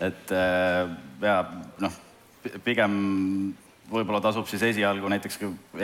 [0.00, 0.88] et äh,
[1.20, 1.36] ja
[1.80, 1.96] noh,
[2.64, 2.94] pigem
[3.90, 5.38] võib-olla tasub siis esialgu näiteks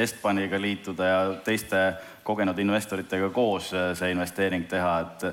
[0.05, 1.83] Estbaniga liituda ja teiste
[2.27, 5.27] kogenud investoritega koos äh, see investeering teha, et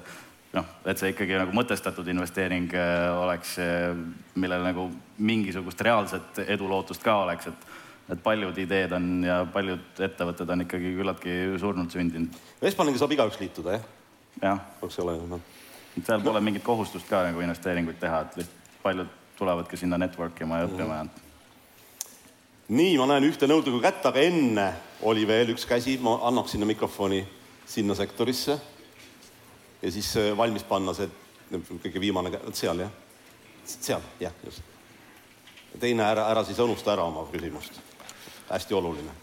[0.53, 3.93] noh, et see ikkagi nagu mõtestatud investeering äh, oleks, äh,
[4.36, 7.71] millel nagu mingisugust reaalset edulootust ka oleks, et
[8.12, 12.36] et paljud ideed on ja paljud ettevõtted on ikkagi küllaltki surnult sündinud.
[12.59, 13.86] Estbaniga saab igaüks liituda, jah?
[14.41, 14.59] jah.
[14.81, 15.39] peaks olema.
[15.95, 20.59] seal pole mingit kohustust ka nagu investeeringuid teha, et lihtsalt paljud tulevadki sinna network ima
[20.59, 21.07] ja õppima ja
[22.69, 24.67] nii, ma näen ühte nõudlikku kätt, aga enne
[25.10, 27.23] oli veel üks käsi, ma annaks sinna mikrofoni
[27.65, 28.60] sinna sektorisse.
[29.82, 31.10] ja siis äh, valmis panna see
[31.84, 32.91] kõige viimane, seal jah,
[33.65, 34.62] seal jah, just.
[35.80, 37.80] teine ära, ära siis unusta ära oma küsimust,
[38.49, 39.19] hästi oluline.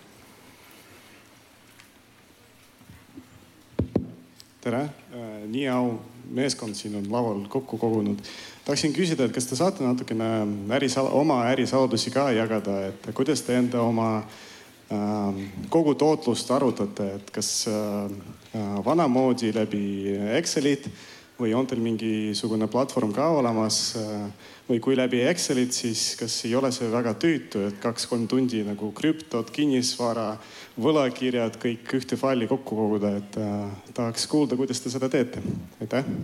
[4.61, 4.83] tere,
[5.17, 5.95] äh, nii au
[6.31, 8.21] meeskond siin on laval kokku kogunud.
[8.71, 10.29] Tahaksin küsida, et kas te saate natukene
[10.77, 15.41] ärisal-, oma ärisaladusi ka jagada, et kuidas te enda oma äh,
[15.73, 18.13] kogu tootlust arvutate, et kas äh,
[18.87, 19.83] vanamoodi läbi
[20.39, 20.87] Excelit
[21.41, 26.55] või on teil mingisugune platvorm ka olemas äh, või kui läbi Excelit, siis kas ei
[26.55, 30.37] ole see väga tüütu, et kaks-kolm tundi nagu krüptot, kinnisvara,
[30.79, 35.43] võlakirjad kõik ühte faili kokku koguda, et äh, tahaks kuulda, kuidas te seda teete.
[35.81, 36.15] aitäh.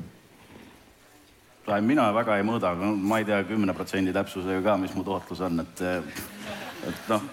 [1.83, 5.61] Mina väga ei mõõda, ma ei tea kümne protsendi täpsusega ka, mis mu tootlus on,
[5.65, 5.83] et,
[6.91, 7.27] et noh,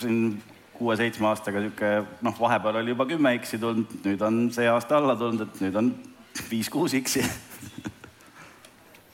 [0.00, 0.38] siin
[0.78, 1.90] kuue-seitsme aastaga sihuke
[2.24, 5.76] noh, vahepeal oli juba kümme X-i tulnud, nüüd on see aasta alla tulnud, et nüüd
[5.76, 5.90] on
[6.50, 7.24] viis-kuus X-i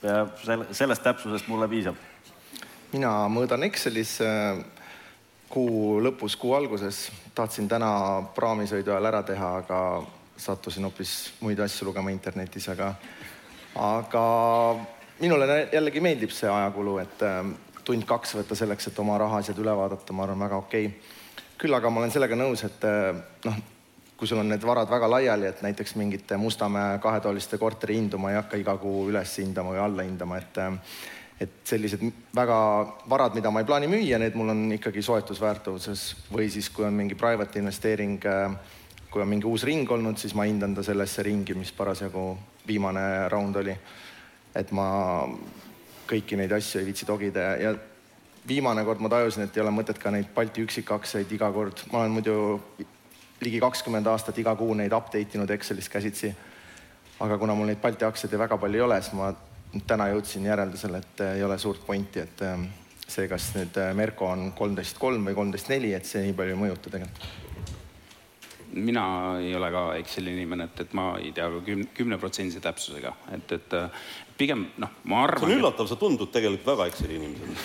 [0.07, 1.97] ja selle, sellest täpsusest mulle piisab.
[2.93, 4.61] mina mõõdan Excelis äh,
[5.49, 7.89] kuu lõpus, kuu alguses tahtsin täna
[8.35, 9.79] praamisõidu ajal ära teha, aga
[10.37, 12.93] sattusin hoopis muid asju lugema internetis, aga,
[13.77, 14.23] aga
[15.19, 17.55] minule jällegi meeldib see ajakulu, et ähm,
[17.87, 20.91] tund-kaks võtta selleks, et oma rahaasjad üle vaadata, ma arvan, väga okei.
[20.91, 21.15] Okay..
[21.57, 23.59] küll aga ma olen sellega nõus, et äh, noh,
[24.17, 28.33] kui sul on need varad väga laiali, et näiteks mingite Mustamäe kahetoaliste korteri hindu ma
[28.33, 30.73] ei hakka iga kuu üles hindama või alla hindama, et äh,
[31.37, 32.01] et sellised
[32.35, 32.57] väga
[33.09, 36.07] varad, mida ma ei plaani müüa, need mul on ikkagi soetusväärtuses.
[36.33, 38.55] Või siis, kui on mingi private investeering, äh,
[39.17, 42.35] kui on mingi uus ring olnud, siis ma hindan ta sellesse ringi, mis parasjagu
[42.67, 43.01] viimane
[43.33, 43.73] raund oli.
[44.57, 44.85] et ma
[46.09, 47.71] kõiki neid asju ei viitsi togida ja, ja
[48.47, 52.03] viimane kord ma tajusin, et ei ole mõtet ka neid Balti üksikaktsiaid iga kord, ma
[52.03, 52.35] olen muidu
[53.41, 56.33] ligi kakskümmend aastat iga kuu neid update inud Excelis käsitsi.
[57.19, 59.33] aga kuna mul neid Balti aktsiaid väga palju ei ole, siis ma
[59.87, 62.69] täna jõudsin järeldusele, et äh, ei ole suurt pointi, et ähm,
[63.07, 66.53] see, kas nüüd äh, Merko on kolmteist kolm või kolmteist neli, et see nii palju
[66.53, 67.46] ei mõjuta tegelikult
[68.73, 69.03] mina
[69.41, 73.75] ei ole ka Exceli inimene, et, et ma ei tea kümne, kümneprotsendise täpsusega, et, et
[73.77, 75.45] äh, pigem noh, ma arvan.
[75.45, 77.55] see on üllatav, sa tundud tegelikult väga Exceli inimesena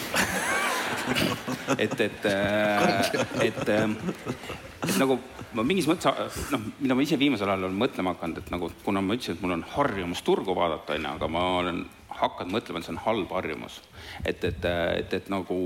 [1.85, 5.19] et, et, et, et, et nagu
[5.57, 9.03] ma mingis mõttes noh, mida ma ise viimasel ajal olen mõtlema hakanud, et nagu kuna
[9.05, 11.83] ma ütlesin, et mul on harjumus turgu vaadata, onju, aga ma olen
[12.23, 13.81] hakanud mõtlema, et see on halb harjumus.
[14.25, 15.59] et, et, et, et nagu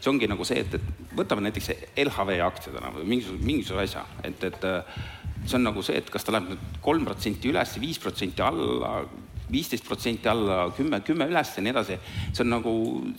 [0.00, 1.70] see ongi nagu see, et, et võtame näiteks
[2.06, 4.66] LHV aktsiadena või mingisuguse, mingisuguse asja, et, et
[5.46, 8.98] see on nagu see, et kas ta läheb nüüd kolm protsenti üles, viis protsenti alla,
[9.50, 11.98] viisteist protsenti alla, kümme, kümme üles ja nii edasi.
[12.32, 12.72] see on nagu,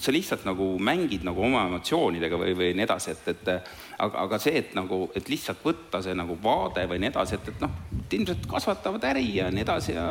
[0.03, 4.39] sa lihtsalt nagu mängid nagu oma emotsioonidega või, või nii edasi, et, et aga, aga
[4.43, 7.79] see, et nagu, et lihtsalt võtta see nagu vaade või nii edasi, et, et noh,
[8.19, 10.09] ilmselt kasvatavad äri ja nii edasi ja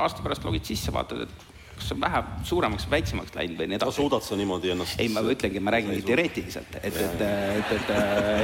[0.00, 1.49] aasta pärast logid sisse, vaatad, et
[1.80, 3.96] kas on vähe suuremaks või väiksemaks läinud või nii edasi.
[3.96, 7.92] suudad sa niimoodi ennast ei, ma ütlengi, ma räägingi teoreetiliselt, et, et, et, et,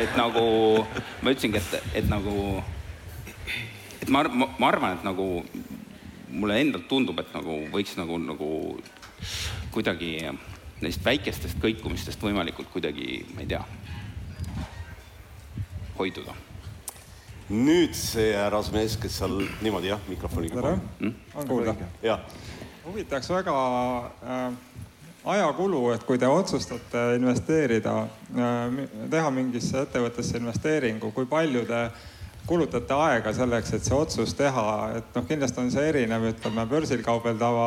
[0.02, 0.44] et nagu
[1.22, 2.36] ma ütlesingi, et, et nagu,
[4.00, 5.28] et ma, ma, ma arvan, et nagu
[6.32, 8.50] mulle endalt tundub, et nagu võiks nagu, nagu
[9.74, 10.16] kuidagi
[10.84, 13.62] neist väikestest kõikumistest võimalikult kuidagi, ma ei tea,
[16.00, 16.34] hoiduda.
[17.48, 20.60] nüüd see härrasmees, kes seal niimoodi jah, mikrofoniga.
[20.60, 21.76] tere, on kuulda?
[22.02, 22.24] jah,
[22.86, 23.54] huvitaks väga
[24.22, 24.52] äh,
[25.24, 28.76] ajakulu, et kui te otsustate investeerida äh,,
[29.10, 31.88] teha mingisse ettevõttesse investeeringu, kui palju te
[32.46, 34.66] kulutate aega selleks, et see otsus teha,
[35.00, 37.66] et noh, kindlasti on see erinev, ütleme börsil kaubeldava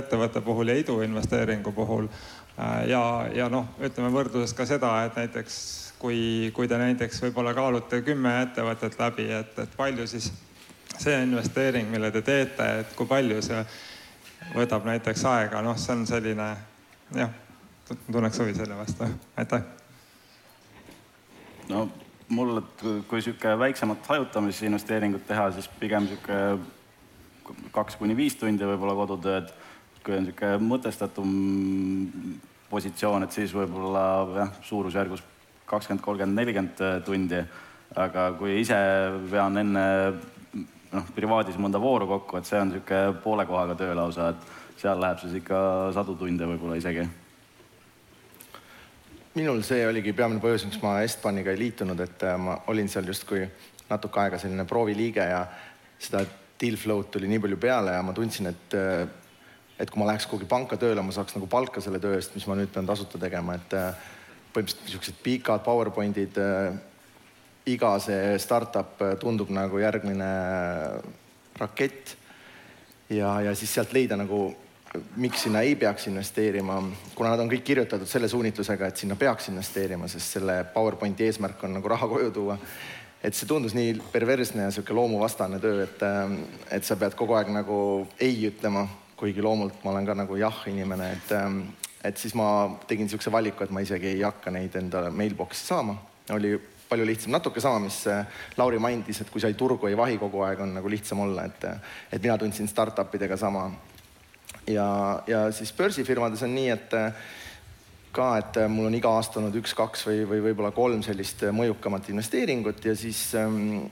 [0.00, 2.08] ettevõtte puhul ja iduinvesteeringu puhul.
[2.56, 5.58] Äh, ja, ja noh, ütleme võrdluses ka seda, et näiteks
[6.00, 10.32] kui, kui te näiteks võib-olla kaalute kümme ettevõtet läbi, et, et palju siis
[10.96, 13.60] see investeering, mille te teete, et kui palju see
[14.52, 16.48] võtab näiteks aega, noh, see on selline
[17.16, 17.32] jah,
[18.10, 19.08] tunneks huvi selle vastu,
[19.40, 19.62] aitäh.
[21.68, 21.88] no
[22.28, 22.60] mul,
[23.08, 26.40] kui sihuke väiksemat hajutamisinvesteeringut teha, siis pigem sihuke
[27.74, 29.52] kaks kuni viis tundi võib-olla kodutööd.
[30.04, 31.30] kui on sihuke mõtestatum
[32.68, 34.04] positsioon, et siis võib-olla
[34.36, 35.22] jah, suurusjärgus
[35.66, 37.44] kakskümmend, kolmkümmend, nelikümmend tundi.
[37.96, 38.76] aga kui ise
[39.30, 39.84] vean enne
[40.94, 45.00] noh, privaadis mõnda vooru kokku, et see on niisugune poole kohaga töö lausa, et seal
[45.00, 45.58] läheb siis ikka
[45.96, 47.06] sadu tunde võib-olla isegi.
[49.34, 53.06] minul see oligi peamine põhjus, miks ma Estbaniga ei liitunud, et äh, ma olin seal
[53.10, 53.42] justkui
[53.90, 55.44] natuke aega selline prooviliige ja
[55.98, 56.22] seda
[56.60, 59.06] deal flow'd tuli nii palju peale ja ma tundsin, et äh,
[59.74, 62.46] et kui ma läheks kuhugi panka tööle, ma saaks nagu palka selle töö eest, mis
[62.46, 64.10] ma nüüd pean tasuta tegema, et äh,
[64.54, 66.38] põhimõtteliselt niisugused pikad PowerPointid,
[67.66, 70.28] iga see startup tundub nagu järgmine
[71.58, 72.16] rakett.
[73.08, 74.54] ja, ja siis sealt leida nagu
[75.16, 76.76] miks sinna ei peaks investeerima,
[77.14, 81.64] kuna nad on kõik kirjutatud selle suunitlusega, et sinna peaks investeerima, sest selle PowerPointi eesmärk
[81.66, 82.58] on nagu raha koju tuua.
[83.24, 86.02] et see tundus nii perversne ja sihuke loomuvastane töö, et,
[86.76, 87.78] et sa pead kogu aeg nagu
[88.20, 88.84] ei ütlema,
[89.16, 91.32] kuigi loomult ma olen ka nagu jah inimene, et,
[92.04, 95.96] et siis ma tegin niisuguse valiku, et ma isegi ei hakka neid enda mailbox'i saama.
[96.36, 96.52] oli
[96.88, 98.02] palju lihtsam, natuke sama, mis
[98.56, 101.46] Lauri mainis, et kui sa ei turgu ei vahi kogu aeg, on nagu lihtsam olla,
[101.48, 101.64] et,
[102.12, 103.68] et mina tundsin startup idega sama
[104.68, 106.94] ja, ja siis börsifirmades on nii, et
[108.14, 112.84] ka, et mul on iga aasta olnud üks-kaks või, või võib-olla kolm sellist mõjukamat investeeringut
[112.86, 113.86] ja siis ähm,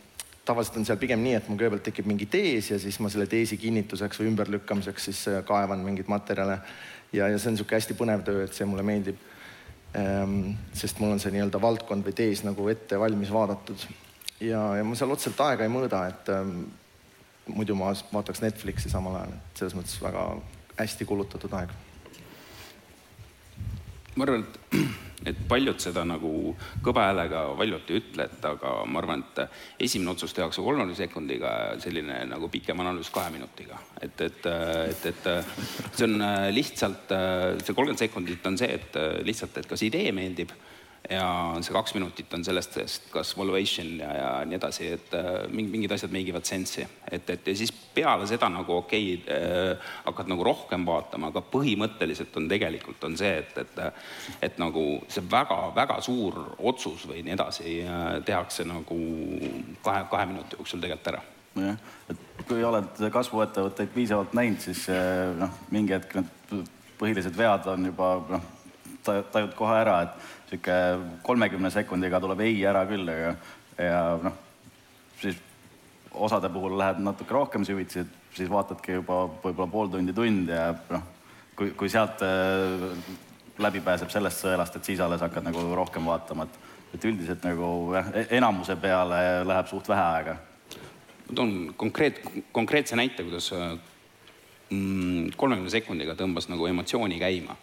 [0.47, 3.29] tavaliselt on seal pigem nii, et mul kõigepealt tekib mingi tees ja siis ma selle
[3.31, 6.61] teesi kinnituseks või ümberlükkamiseks siis kaevan mingeid materjale.
[7.13, 9.19] ja, ja see on niisugune hästi põnev töö, et see mulle meeldib.
[9.93, 13.83] Sest mul on see nii-öelda valdkond või tees nagu ette valmis vaadatud.
[14.41, 16.63] ja, ja ma seal otseselt aega ei mõõda, et ähm,
[17.53, 20.27] muidu ma vaataks Netflixi samal ajal, et selles mõttes väga
[20.79, 21.75] hästi kulutatud aeg.
[24.17, 24.79] Ma arvan, et,
[25.33, 26.53] et paljud seda nagu
[26.85, 31.53] kõva häälega valjult ei ütle, et aga ma arvan, et esimene otsus tehakse kolmekümne sekundiga,
[31.83, 33.79] selline nagu pikem analüüs kahe minutiga.
[34.01, 34.51] et, et,
[34.91, 35.31] et, et
[35.95, 37.17] see on lihtsalt,
[37.63, 40.53] see kolmkümmend sekundit on see, et lihtsalt, et kas idee meeldib
[41.11, 41.27] ja
[41.61, 42.79] see kaks minutit on sellest,
[43.11, 47.51] kas valuation ja, ja nii edasi, et äh, mingid asjad make ivad sense'i, et, et
[47.51, 52.49] ja siis peale seda nagu okei okay, äh,, hakkad nagu rohkem vaatama, aga põhimõtteliselt on
[52.51, 53.83] tegelikult on see, et, et
[54.43, 58.99] et nagu see väga-väga suur otsus või nii edasi äh, tehakse nagu
[59.83, 61.23] kahe, kahe minuti jooksul tegelikult ära.
[61.53, 61.77] Jah,
[62.09, 64.87] et kui oled kasvuettevõtteid piisavalt näinud, siis
[65.37, 66.71] noh, mingi hetk need
[67.03, 68.47] põhilised vead on juba noh,
[69.05, 73.35] tajud kohe ära, et niisugune kolmekümne sekundiga tuleb ei ära küll, aga
[73.79, 74.37] ja noh,
[75.21, 75.39] siis
[76.13, 78.05] osade puhul lähed natuke rohkem süvitsi,
[78.37, 81.07] siis vaatadki juba võib-olla pool tundi, tund ja noh,
[81.57, 82.85] kui, kui sealt äh,
[83.63, 87.67] läbi pääseb sellest sõelast, et siis alles hakkad nagu rohkem vaatama, et et üldiselt nagu
[87.97, 90.37] jah, enamuse peale läheb suht vähe aega.
[91.29, 92.21] ma toon konkreet,
[92.53, 93.49] konkreetse näite, kuidas
[94.69, 97.57] mm, kolmekümne sekundiga tõmbas nagu emotsiooni käima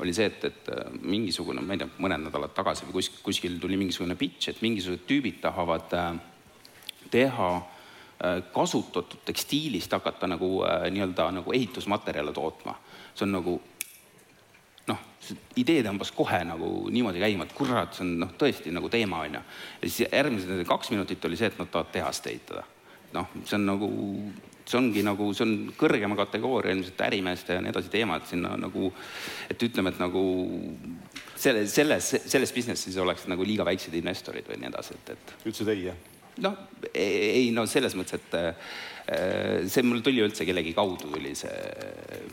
[0.00, 3.58] oli see, et, et äh, mingisugune, ma ei tea, mõned nädalad tagasi või kuskil, kuskil
[3.62, 6.08] tuli mingisugune pitch, et mingisugused tüübid tahavad äh,
[7.12, 12.76] teha äh, kasutatud tekstiilist hakata nagu nii-öelda nagu ehitusmaterjale tootma.
[13.14, 13.58] see on nagu
[14.88, 15.00] noh,
[15.60, 19.40] idee tõmbas kohe nagu niimoodi käima, et kurat, see on noh, tõesti nagu teema on
[19.40, 19.42] ju.
[19.82, 22.64] ja siis järgmised kaks minutit oli see, et nad tahavad tehast ehitada.
[23.12, 23.90] noh, see on nagu
[24.70, 28.54] see ongi nagu, see on kõrgema kategooria ilmselt ärimeeste ja nii edasi teema, et sinna
[28.60, 28.92] nagu,
[29.50, 30.22] et ütleme, et nagu
[31.34, 35.36] selle, selles, selles business'is oleks nagu liiga väiksed investorid või nii edasi, et, et.
[35.42, 36.00] ütlesid ei, jah?
[36.40, 36.56] noh,
[36.94, 41.52] ei no selles mõttes, et äh, see mul tuli üldse kellegi kaudu tuli see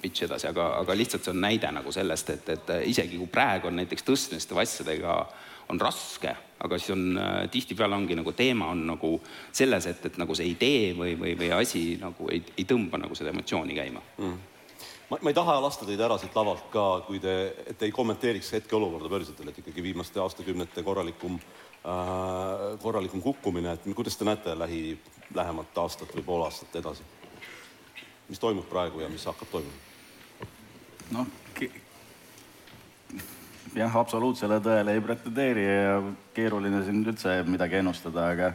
[0.01, 3.71] pitch edasi, aga, aga lihtsalt see on näide nagu sellest, et, et isegi kui praegu
[3.71, 5.19] on näiteks tõstmiste asjadega
[5.69, 9.13] on raske, aga siis on äh, tihtipeale ongi nagu teema on nagu
[9.51, 13.15] selles, et, et nagu see idee või, või, või asi nagu ei, ei tõmba nagu
[13.17, 14.37] seda emotsiooni käima mm.
[15.11, 17.35] ma, ma ei taha lasta teid ära siit lavalt ka, kui te,
[17.67, 24.17] et ei kommenteeriks hetkeolukorda börsidel, et ikkagi viimaste aastakümnete korralikum äh,, korralikum kukkumine, et kuidas
[24.17, 24.97] te näete lähi,
[25.35, 27.05] lähemat aastat või pool aastat edasi?
[28.27, 29.83] mis toimub praegu ja mis hakkab toimuma?
[31.15, 31.27] noh,
[33.75, 35.99] jah, absoluutsele tõele ei pretendeeri ja
[36.35, 38.51] keeruline siin üldse midagi ennustada, aga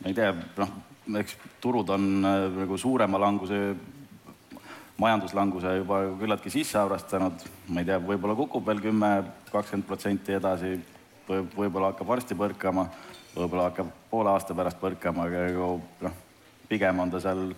[0.00, 0.74] ma ei tea, noh,
[1.20, 3.60] eks turud on äh, nagu suurema languse,
[4.98, 9.12] majanduslanguse juba küllaltki sisse arvestanud, ma ei tea, võib-olla kukub veel kümme,
[9.52, 10.76] kakskümmend protsenti edasi
[11.28, 12.88] või võib-olla hakkab varsti põrkama,
[13.34, 15.72] võib-olla hakkab poole aasta pärast põrkama, aga nagu
[16.04, 16.22] noh,
[16.68, 17.52] pigem on ta seal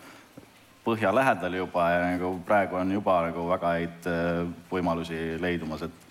[0.85, 6.10] põhja lähedal juba ja nagu praegu on juba nagu väga häid äh, võimalusi leidumas, et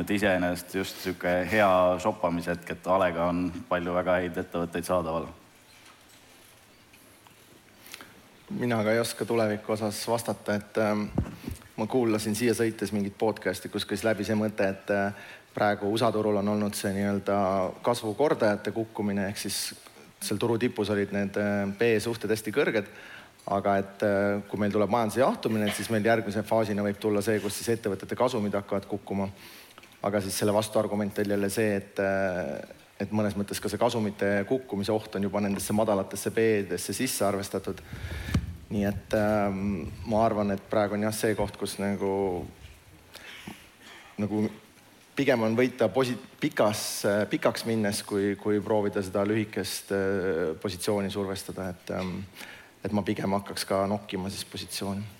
[0.00, 1.70] et iseenesest just niisugune hea
[2.02, 5.28] shoppamishetk, et A Le-ga on palju väga häid ettevõtteid saadaval.
[8.54, 11.06] mina ka ei oska tuleviku osas vastata, et ähm,
[11.76, 15.14] ma kuulasin siia sõites mingit podcast'i, kus käis läbi see mõte, et äh,
[15.54, 17.38] praegu USA turul on olnud see nii-öelda
[17.82, 19.74] kasvukordajate kukkumine, ehk siis
[20.20, 22.92] seal turu tipus olid need äh, B-suhted hästi kõrged
[23.50, 27.24] aga et äh, kui meil tuleb majanduse jahtumine, et siis meil järgmise faasina võib tulla
[27.24, 29.28] see, kus siis ettevõtete kasumid hakkavad kukkuma
[30.04, 32.00] aga siis selle vastuargument oli jälle see, et,
[33.00, 37.80] et mõnes mõttes ka see kasumite kukkumise oht on juba nendesse madalatesse B-desse sisse arvestatud.
[38.74, 42.44] nii et ähm, ma arvan, et praegu on jah see koht, kus nagu,
[44.18, 44.44] nagu
[45.14, 51.70] pigem on võita posi-, pikas, pikaks minnes, kui, kui proovida seda lühikest äh, positsiooni survestada,
[51.70, 52.18] et ähm,
[52.84, 55.13] et ma pigem hakkaks ka nokkima siis positsiooni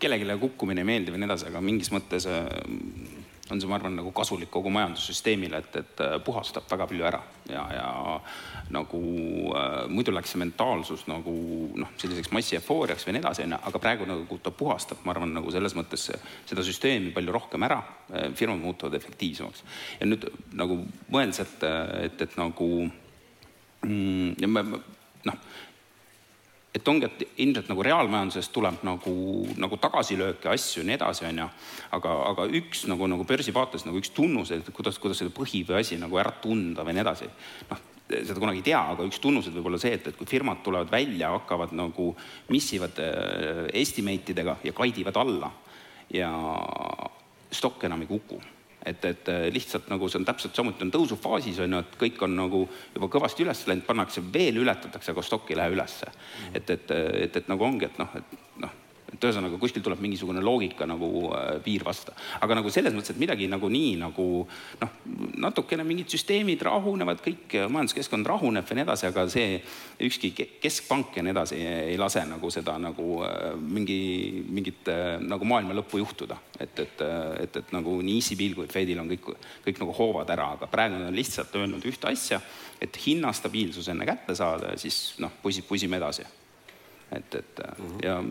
[0.00, 2.48] kellelegi kukkumine ei meeldi või nii edasi, aga mingis mõttes äh,
[3.50, 7.20] on see, ma arvan, nagu kasulik kogu majandussüsteemile, et, et äh, puhastab väga palju ära
[7.50, 7.88] ja, ja
[8.72, 9.00] nagu
[9.52, 11.34] äh, muidu läks see mentaalsus nagu
[11.76, 15.52] noh, selliseks massiefooriaks või nii edasi, onju, aga praegu nagu ta puhastab, ma arvan, nagu
[15.52, 16.08] selles mõttes
[16.48, 17.82] seda süsteemi palju rohkem ära,
[18.14, 19.64] äh, firmad muutuvad efektiivsemaks.
[20.00, 20.24] ja nüüd
[20.56, 20.80] nagu
[21.12, 21.68] mõeldes, et,
[22.08, 22.70] et, et nagu
[23.84, 24.66] mm, ja me
[25.24, 25.46] noh
[26.74, 29.14] et ongi, et ilmselt nagu reaalmajandusest tuleb nagu,
[29.62, 31.48] nagu tagasilööke, asju ja nii edasi, on ju,
[31.94, 35.62] aga, aga üks nagu, nagu börsi vaates nagu üks tunnus, et kuidas, kuidas seda põhi
[35.68, 37.30] või asi nagu ära tunda või nii edasi,
[37.70, 40.64] noh, seda kunagi ei tea, aga üks tunnused võib olla see, et, et kui firmad
[40.66, 42.10] tulevad välja, hakkavad nagu
[42.50, 45.52] missivad äh, estimate idega ja kaidivad alla
[46.12, 46.32] ja
[47.54, 48.42] stokk enam ei kuku
[48.84, 52.22] et, et äh, lihtsalt nagu see on täpselt samuti on tõusufaasis on ju, et kõik
[52.26, 52.62] on nagu
[52.94, 56.12] juba kõvasti üles läinud, pannakse veel ületatakse, aga stokk ei lähe ülesse.
[56.52, 56.90] et, et,
[57.26, 58.80] et, et nagu ongi, et noh, et noh
[59.14, 62.14] et ühesõnaga kuskil tuleb mingisugune loogika nagu äh, piir vasta.
[62.40, 64.26] aga nagu selles mõttes, et midagi nagu nii nagu
[64.80, 64.94] noh,
[65.46, 69.58] natukene mingid süsteemid rahunevad, kõik majanduskeskkond rahuneb ja nii edasi, aga see
[70.08, 75.46] ükski keskpank ja nii edasi ei lase nagu seda nagu äh, mingi, mingit äh, nagu
[75.48, 76.38] maailma lõppu juhtuda.
[76.60, 77.00] et, et,
[77.42, 79.34] et, et nagu nii ECB-l kui Fedil on kõik,
[79.64, 82.40] kõik nagu hoovad ära, aga praegu nad on lihtsalt öelnud ühte asja,
[82.82, 86.24] et hinnastabiilsus enne kätte saada ja siis noh, pusib, pusime edasi
[87.16, 88.06] et, et mm -hmm.
[88.06, 88.22] ja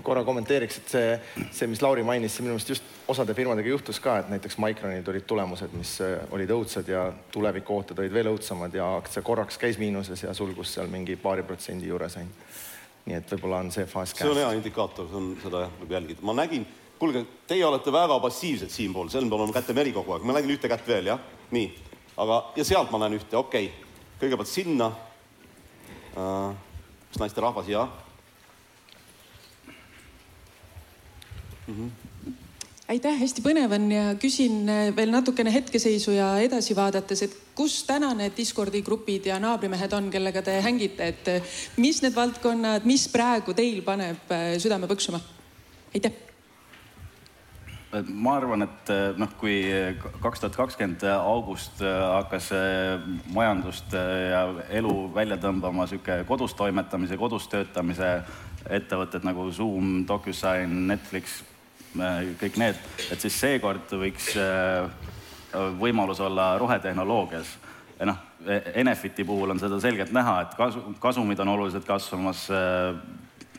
[0.00, 1.08] ma korra kommenteeriks, et see,
[1.52, 5.04] see, mis Lauri mainis, see minu meelest just osade firmadega juhtus ka, et näiteks Micronil
[5.04, 9.78] tulid tulemused, mis äh, olid õudsed ja tulevikooted olid veel õudsemad ja aktsia korraks käis
[9.80, 12.58] miinuses ja sulgus seal mingi paari protsendi juures ainult.
[13.04, 14.24] nii et võib-olla on see faas käes.
[14.24, 16.24] see on hea indikaator, see on, seda jah, võib jälgida.
[16.28, 16.66] ma nägin,
[16.98, 20.56] kuulge, teie olete väga passiivsed siinpool, seal peab olema käte meri kogu aeg, ma nägin
[20.56, 21.70] ühte kätt veel, jah, nii,
[22.20, 23.88] aga, ja sealt ma näen ühte, okei okay.,
[24.20, 24.92] kõigepealt sinna
[26.16, 26.54] äh,.
[27.10, 27.90] kas naisterahvas, jah
[31.70, 31.90] mm.
[31.90, 32.32] -hmm.
[32.88, 37.82] aitäh, hästi põnev on ja küsin äh, veel natukene hetkeseisu ja edasi vaadates, et kus
[37.84, 42.84] täna need Discordi grupid ja naabrimehed on, kellega te hängite, et äh, mis need valdkonnad,
[42.84, 45.20] mis praegu teil paneb äh, südame põksuma?
[45.94, 46.12] aitäh
[48.06, 49.64] ma arvan, et noh, kui
[50.22, 52.52] kaks tuhat kakskümmend august hakkas
[53.34, 53.96] majandust
[54.30, 54.44] ja
[54.78, 58.12] elu välja tõmbama sihuke kodus toimetamise, kodus töötamise
[58.68, 61.40] ettevõtted nagu Zoom, DocuSign, Netflix,
[62.40, 62.78] kõik need,
[63.10, 64.90] et siis seekord võiks äh,
[65.78, 67.56] võimalus olla rohetehnoloogias.
[67.98, 68.26] ja noh,
[68.74, 72.94] Enefiti puhul on seda selgelt näha, et kasu, kasumid on oluliselt kasvamas, äh,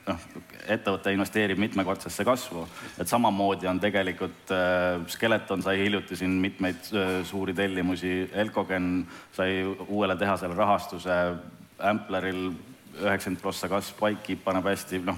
[0.08, 0.24] noh,
[0.72, 2.64] ettevõte investeerib mitmekordsesse kasvu,
[3.00, 4.54] et samamoodi on tegelikult
[5.10, 6.90] Skeleton sai hiljuti siin mitmeid
[7.26, 11.18] suuri tellimusi, Elcogen sai uuele tehasele rahastuse,
[11.82, 12.52] Ampleril
[13.02, 15.18] üheksakümmend prossa kasv, Bikekeep paneb hästi, noh,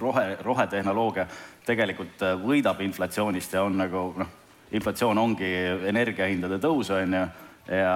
[0.00, 1.26] rohe, rohetehnoloogia
[1.66, 4.32] tegelikult äh, võidab inflatsioonist ja on nagu noh,
[4.72, 5.48] inflatsioon ongi
[5.90, 7.22] energiahindade tõus, on ju,
[7.76, 7.94] ja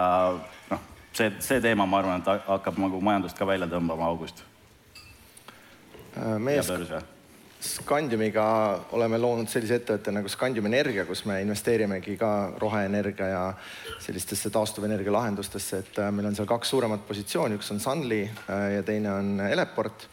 [0.71, 0.87] noh,
[1.17, 4.45] see, see teema, ma arvan, et hakkab nagu majandust ka välja tõmbama august.
[6.17, 6.63] Äh, meie
[7.67, 8.45] Scandiumiga
[8.95, 12.29] oleme loonud sellise ettevõtte nagu Scandium Energia, kus me investeerimegi ka
[12.61, 13.41] roheenergia ja
[14.05, 18.21] sellistesse taastuvenergia lahendustesse, et äh, meil on seal kaks suuremat positsiooni, üks on Sunly
[18.77, 20.07] ja teine on Eleport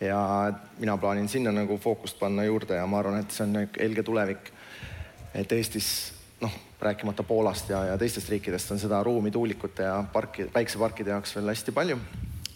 [0.00, 4.02] ja mina plaanin sinna nagu fookust panna juurde ja ma arvan, et see on helge
[4.02, 4.52] tulevik.
[5.34, 5.88] et Eestis
[6.40, 11.36] noh, rääkimata Poolast ja, ja teistest riikidest on seda ruumi tuulikute ja parki, päikseparkide jaoks
[11.36, 11.98] veel hästi palju.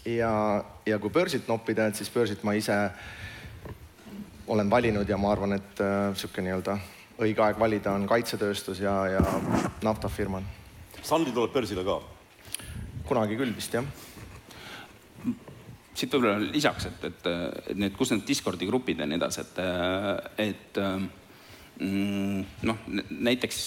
[0.05, 2.77] ja, ja kui börsilt noppida, et siis börsilt ma ise
[4.47, 6.77] olen valinud ja ma arvan, et niisugune äh, nii-öelda
[7.19, 9.21] õige aeg valida on kaitsetööstus ja, ja
[9.83, 10.43] naftafirmad.
[11.03, 11.99] Sunly tuleb börsile ka?
[13.09, 13.85] kunagi küll vist jah
[15.99, 17.31] siit võib-olla lisaks, et, et,
[17.73, 19.59] et need, kus need Discordi grupid ja nii edasi, et,
[20.45, 20.79] et
[21.79, 22.85] mm, noh,
[23.29, 23.65] näiteks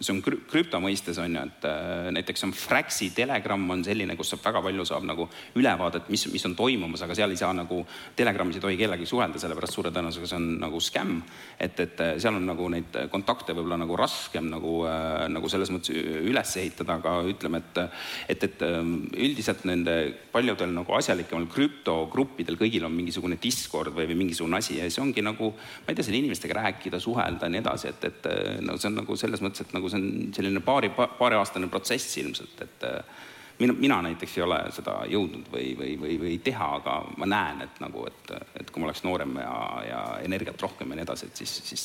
[0.00, 4.32] see on krüpto mõistes on ju, et äh, näiteks on Fraxi Telegram on selline, kus
[4.32, 5.26] saab väga palju saab nagu
[5.58, 7.82] ülevaadet, mis, mis on toimumas, aga seal ei saa nagu,
[8.16, 11.22] Telegramis ei tohi kellegagi suhelda, sellepärast suure tõenäosusega see on nagu skämm.
[11.58, 15.72] et, et äh, seal on nagu neid kontakte võib-olla nagu raskem nagu äh,, nagu selles
[15.74, 17.82] mõttes üles ehitada, aga ütleme, et
[18.28, 19.94] et, et ähm, üldiselt nende
[20.32, 25.24] paljudel nagu asjalikemal krüptogruppidel kõigil on mingisugune Discord või, või mingisugune asi ja see ongi
[25.24, 28.28] nagu, ma ei tea, selle inimestega rääkida, suhelda ja nii edasi, et, et
[28.64, 32.62] no see on nagu selles mõttes, et nagu see on selline paari, paariaastane protsess ilmselt,
[32.64, 33.22] et äh,
[33.58, 37.64] mina, mina näiteks ei ole seda jõudnud või, või, või, või teha, aga ma näen,
[37.66, 39.58] et nagu, et, et kui ma oleks noorem ja,
[39.88, 41.84] ja energiat rohkem ja nii edasi, et siis, siis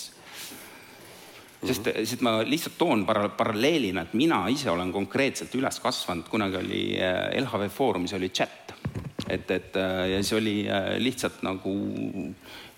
[1.66, 2.06] sest mm, -hmm.
[2.06, 6.84] sest ma lihtsalt toon para-, paralleelina, et mina ise olen konkreetselt üles kasvanud, kunagi oli
[7.02, 8.69] äh, LHV Foorumis oli chat,
[9.30, 10.56] et, et äh, ja see oli
[11.04, 11.76] lihtsalt nagu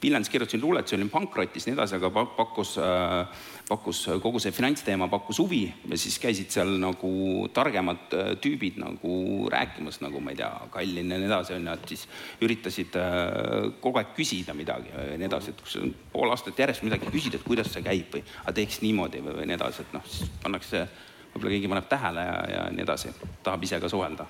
[0.02, 3.42] Viljandis kirjutasin luuletusi, olin pankrotis, nii edasi, aga pakkus äh,
[3.72, 7.12] pakkus, kogu see finantsteema pakkus huvi ja siis käisid seal nagu
[7.56, 11.76] targemad äh, tüübid nagu rääkimas, nagu ma ei tea, Kallin ja nii edasi, on ju,
[11.78, 12.06] et siis
[12.44, 17.12] üritasid äh, kogu aeg küsida midagi ja nii edasi, et kui pool aastat järjest midagi
[17.14, 18.26] küsid, et kuidas see käib või
[18.60, 20.88] teeks niimoodi või, või nii edasi, et noh, siis pannakse,
[21.34, 23.14] võib-olla keegi paneb tähele ja, ja nii edasi,
[23.46, 24.28] tahab ise ka suhelda.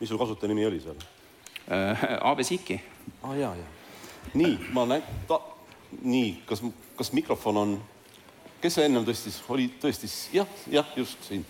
[0.00, 1.08] mis sul kasutajanimi oli seal
[1.70, 2.08] äh,?
[2.20, 2.80] AB Siki.
[3.22, 3.70] ah, jaa, jaa.
[4.34, 5.02] nii, ma näen,
[6.02, 6.62] nii, kas,
[6.96, 7.80] kas mikrofon on
[8.60, 11.46] kes see ennem tõstis, oli tõstis, jah, jah, just siin.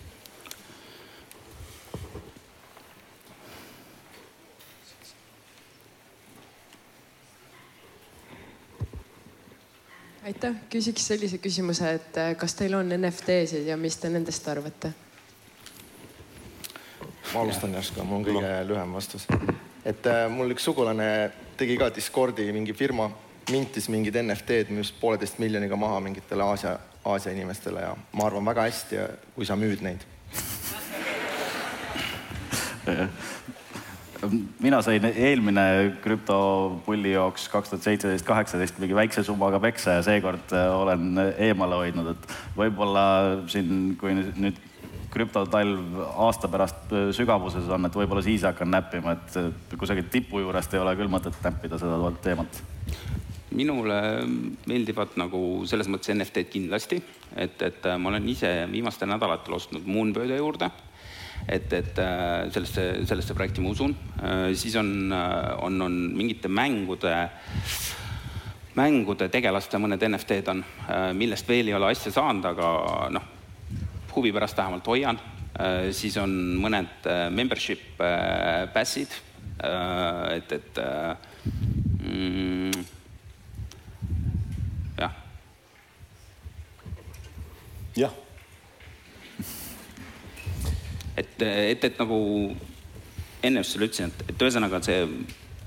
[10.21, 14.93] aitäh, küsiks sellise küsimuse, et äh, kas teil on NFT-sid ja mis te nendest arvate?
[17.33, 18.53] ma alustan järsku, mul on kõige no.
[18.69, 19.27] lühem vastus.
[19.85, 23.09] Et äh, mul üks sugulane tegi ka Discordi mingi firma,
[23.51, 28.67] mintis mingid NFT-d, müüs pooleteist miljoniga maha mingitele Aasia Aasia inimestele ja ma arvan väga
[28.67, 28.97] hästi,
[29.35, 30.03] kui sa müüd neid.
[34.61, 35.63] Mina sain eelmine
[36.03, 41.79] krüptopulli jooks kaks tuhat seitseteist, kaheksateist mingi väikse summaga peksa ja seekord äh, olen eemale
[41.79, 43.05] hoidnud, et võib-olla
[43.49, 44.61] siin, kui nüüd
[45.11, 50.73] krüptotalv aasta pärast äh, sügavuses on, et võib-olla siis hakkan näppima, et kusagilt tipu juurest
[50.75, 52.63] ei ole küll mõtet näppida seda teemat
[53.51, 53.95] minule
[54.69, 57.01] meeldivad nagu selles mõttes NFT-d kindlasti,
[57.35, 60.71] et, et äh, ma olen ise viimastel nädalatel ostnud Moonbirdi juurde.
[61.49, 63.95] et, et äh, sellesse, sellesse projekti ma usun.
[64.55, 67.15] Siis on, on, on mingite mängude,
[68.77, 70.63] mängude tegelaste mõned NFT-d on,
[71.17, 72.69] millest veel ei ole asja saanud, aga
[73.11, 73.40] noh,
[74.15, 75.19] huvi pärast vähemalt hoian.
[75.91, 76.31] siis on
[76.63, 77.99] mõned membership
[78.73, 79.11] pass'id,
[79.61, 80.79] et, et
[82.01, 82.71] mm,
[87.95, 88.15] jah.
[91.17, 92.19] et, et, et nagu
[93.43, 95.03] enne just sulle ütlesin, et, et ühesõnaga see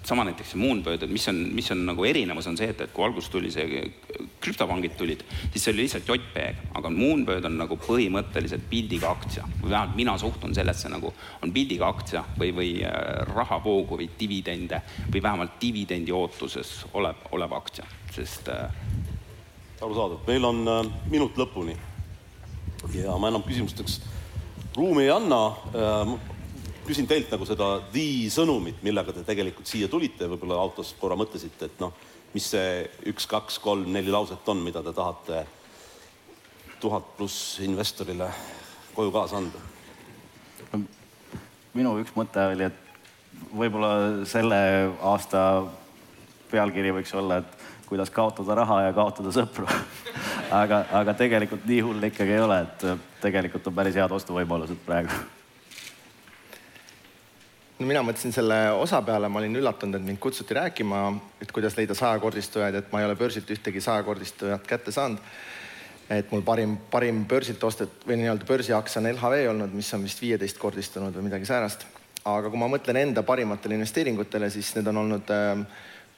[0.04, 2.92] sama näiteks see Moonbird, et mis on, mis on nagu erinevus, on see, et, et
[2.92, 3.82] kui alguses tuli see,
[4.44, 9.46] krüptopangid tulid, siis see oli lihtsalt JPEG, aga Moonbird on nagu põhimõtteliselt pildiga aktsia.
[9.62, 12.92] Või vähemalt mina suhtun sellesse nagu on pildiga aktsia või, või äh,
[13.32, 18.68] rahavoogu või dividende või vähemalt dividendi ootuses olev, olev aktsia, sest äh....
[19.80, 21.76] arusaadav, meil on äh, minut lõpuni.
[22.92, 24.02] Ja ma enam küsimusteks
[24.76, 25.40] ruumi ei anna.
[25.72, 26.14] Äh,
[26.84, 31.68] küsin teilt nagu seda the sõnumit, millega te tegelikult siia tulite, võib-olla autos korra mõtlesite,
[31.68, 31.94] et noh,
[32.34, 35.44] mis see üks, kaks, kolm, neli lauset on, mida te tahate
[36.82, 38.28] tuhat pluss investorile
[38.94, 39.62] koju kaasa anda?
[41.74, 44.58] minu üks mõte oli, et võib-olla selle
[45.02, 45.40] aasta
[46.50, 49.66] pealkiri võiks olla, et kuidas kaotada raha ja kaotada sõpru.
[50.54, 52.82] Aga, aga tegelikult nii hull ikkagi ei ole, et
[53.22, 55.10] tegelikult on päris head ostuvõimalused praegu
[57.78, 61.00] no mina mõtlesin selle osa peale, ma olin üllatunud, et mind kutsuti rääkima,
[61.42, 65.18] et kuidas leida sajakordistujaid, et ma ei ole börsilt ühtegi sajakordistujat kätte saanud.
[66.10, 70.20] et mul parim, parim börsilt ostet- või nii-öelda börsiaktsia on LHV olnud, mis on vist
[70.20, 71.86] viieteistkordistunud või midagi säärast.
[72.24, 75.66] aga kui ma mõtlen enda parimatele investeeringutele, siis need on olnud äh,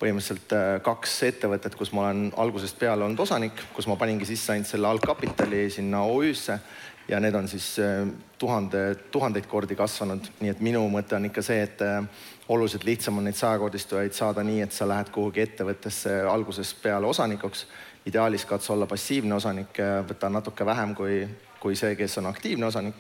[0.01, 4.53] põhimõtteliselt äh, kaks ettevõtet, kus ma olen algusest peale olnud osanik, kus ma paningi sisse
[4.53, 6.59] ainult selle algkapitali sinna OÜ-sse
[7.09, 11.43] ja need on siis äh, tuhande, tuhandeid kordi kasvanud, nii et minu mõte on ikka
[11.43, 12.03] see, et äh,
[12.49, 17.67] oluliselt lihtsam on neid sajakordistujaid saada nii, et sa lähed kuhugi ettevõttesse algusest peale osanikuks.
[18.07, 19.79] ideaalis katsu olla passiivne osanik,
[20.09, 21.27] võta natuke vähem kui,
[21.61, 22.95] kui see, kes on aktiivne osanik.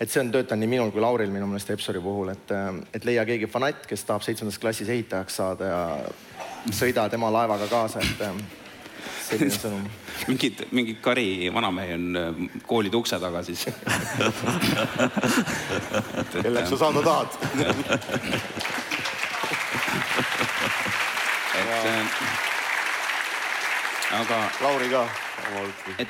[0.00, 3.04] et see on töötanud nii minul kui Lauril minu meelest Epsori puhul, et, äh, et
[3.04, 5.82] leia keegi fanatt, kes tahab seitsmendas klassis ehitajaks saada ja
[6.70, 8.22] sõida tema laevaga kaasa, et
[9.30, 9.84] selline sõnum.
[10.28, 12.30] mingid, mingid Kari vanamehi on äh,
[12.68, 13.60] koolide ukse taga siis
[16.42, 17.30] kelleks sa saada tahad
[21.60, 22.04] et äh,
[24.20, 24.38] aga.
[24.62, 25.02] Lauri ka.
[25.98, 26.08] et,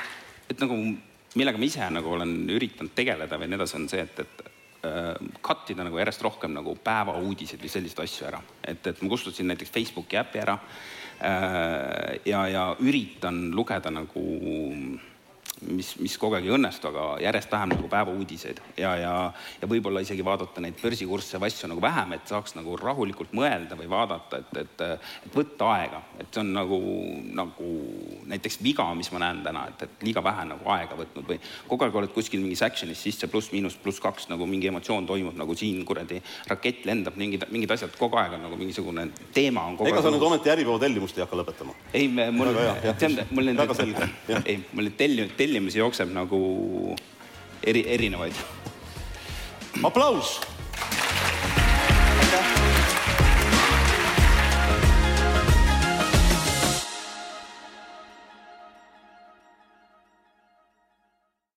[0.51, 0.75] et nagu
[1.39, 4.35] millega ma ise nagu olen üritanud tegeleda või nii edasi, on see, et, et
[4.89, 5.15] äh,
[5.45, 8.41] cut ida nagu järjest rohkem nagu päevauudiseid või selliseid asju ära.
[8.65, 10.65] et, et ma kustutasin näiteks Facebooki äpi ära äh,
[11.21, 14.23] ja, ja üritan lugeda nagu
[15.69, 19.15] mis, mis kogu aeg ei õnnestu, aga järjest vähem nagu päevauudiseid ja, ja,
[19.61, 23.77] ja võib-olla isegi vaadata neid börsikursse või asju nagu vähem, et saaks nagu rahulikult mõelda
[23.79, 24.85] või vaadata, et, et,
[25.27, 26.81] et võtta aega, et see on nagu,
[27.37, 27.71] nagu
[28.31, 31.87] näiteks viga, mis ma näen täna, et, et liiga vähe nagu aega võtnud või kogu
[31.87, 35.85] aeg oled kuskil mingis action'is sisse pluss-miinus pluss kaks nagu mingi emotsioon toimub nagu siin
[35.89, 40.01] kuradi rakett lendab, mingid, mingid asjad kogu aeg on nagu mingisugune teema on kogu ega
[40.01, 40.09] aeg.
[40.09, 41.77] sa nüüd ometi Äripäeva tellimust ei hakka lõpetama?
[41.93, 42.53] ei, mul,
[43.01, 44.11] tead, mul väga selge.
[44.45, 46.39] ei, mul neid tellim-, tellimusi jookseb nagu
[47.67, 48.37] eri, erinevaid.
[49.83, 50.37] aplaus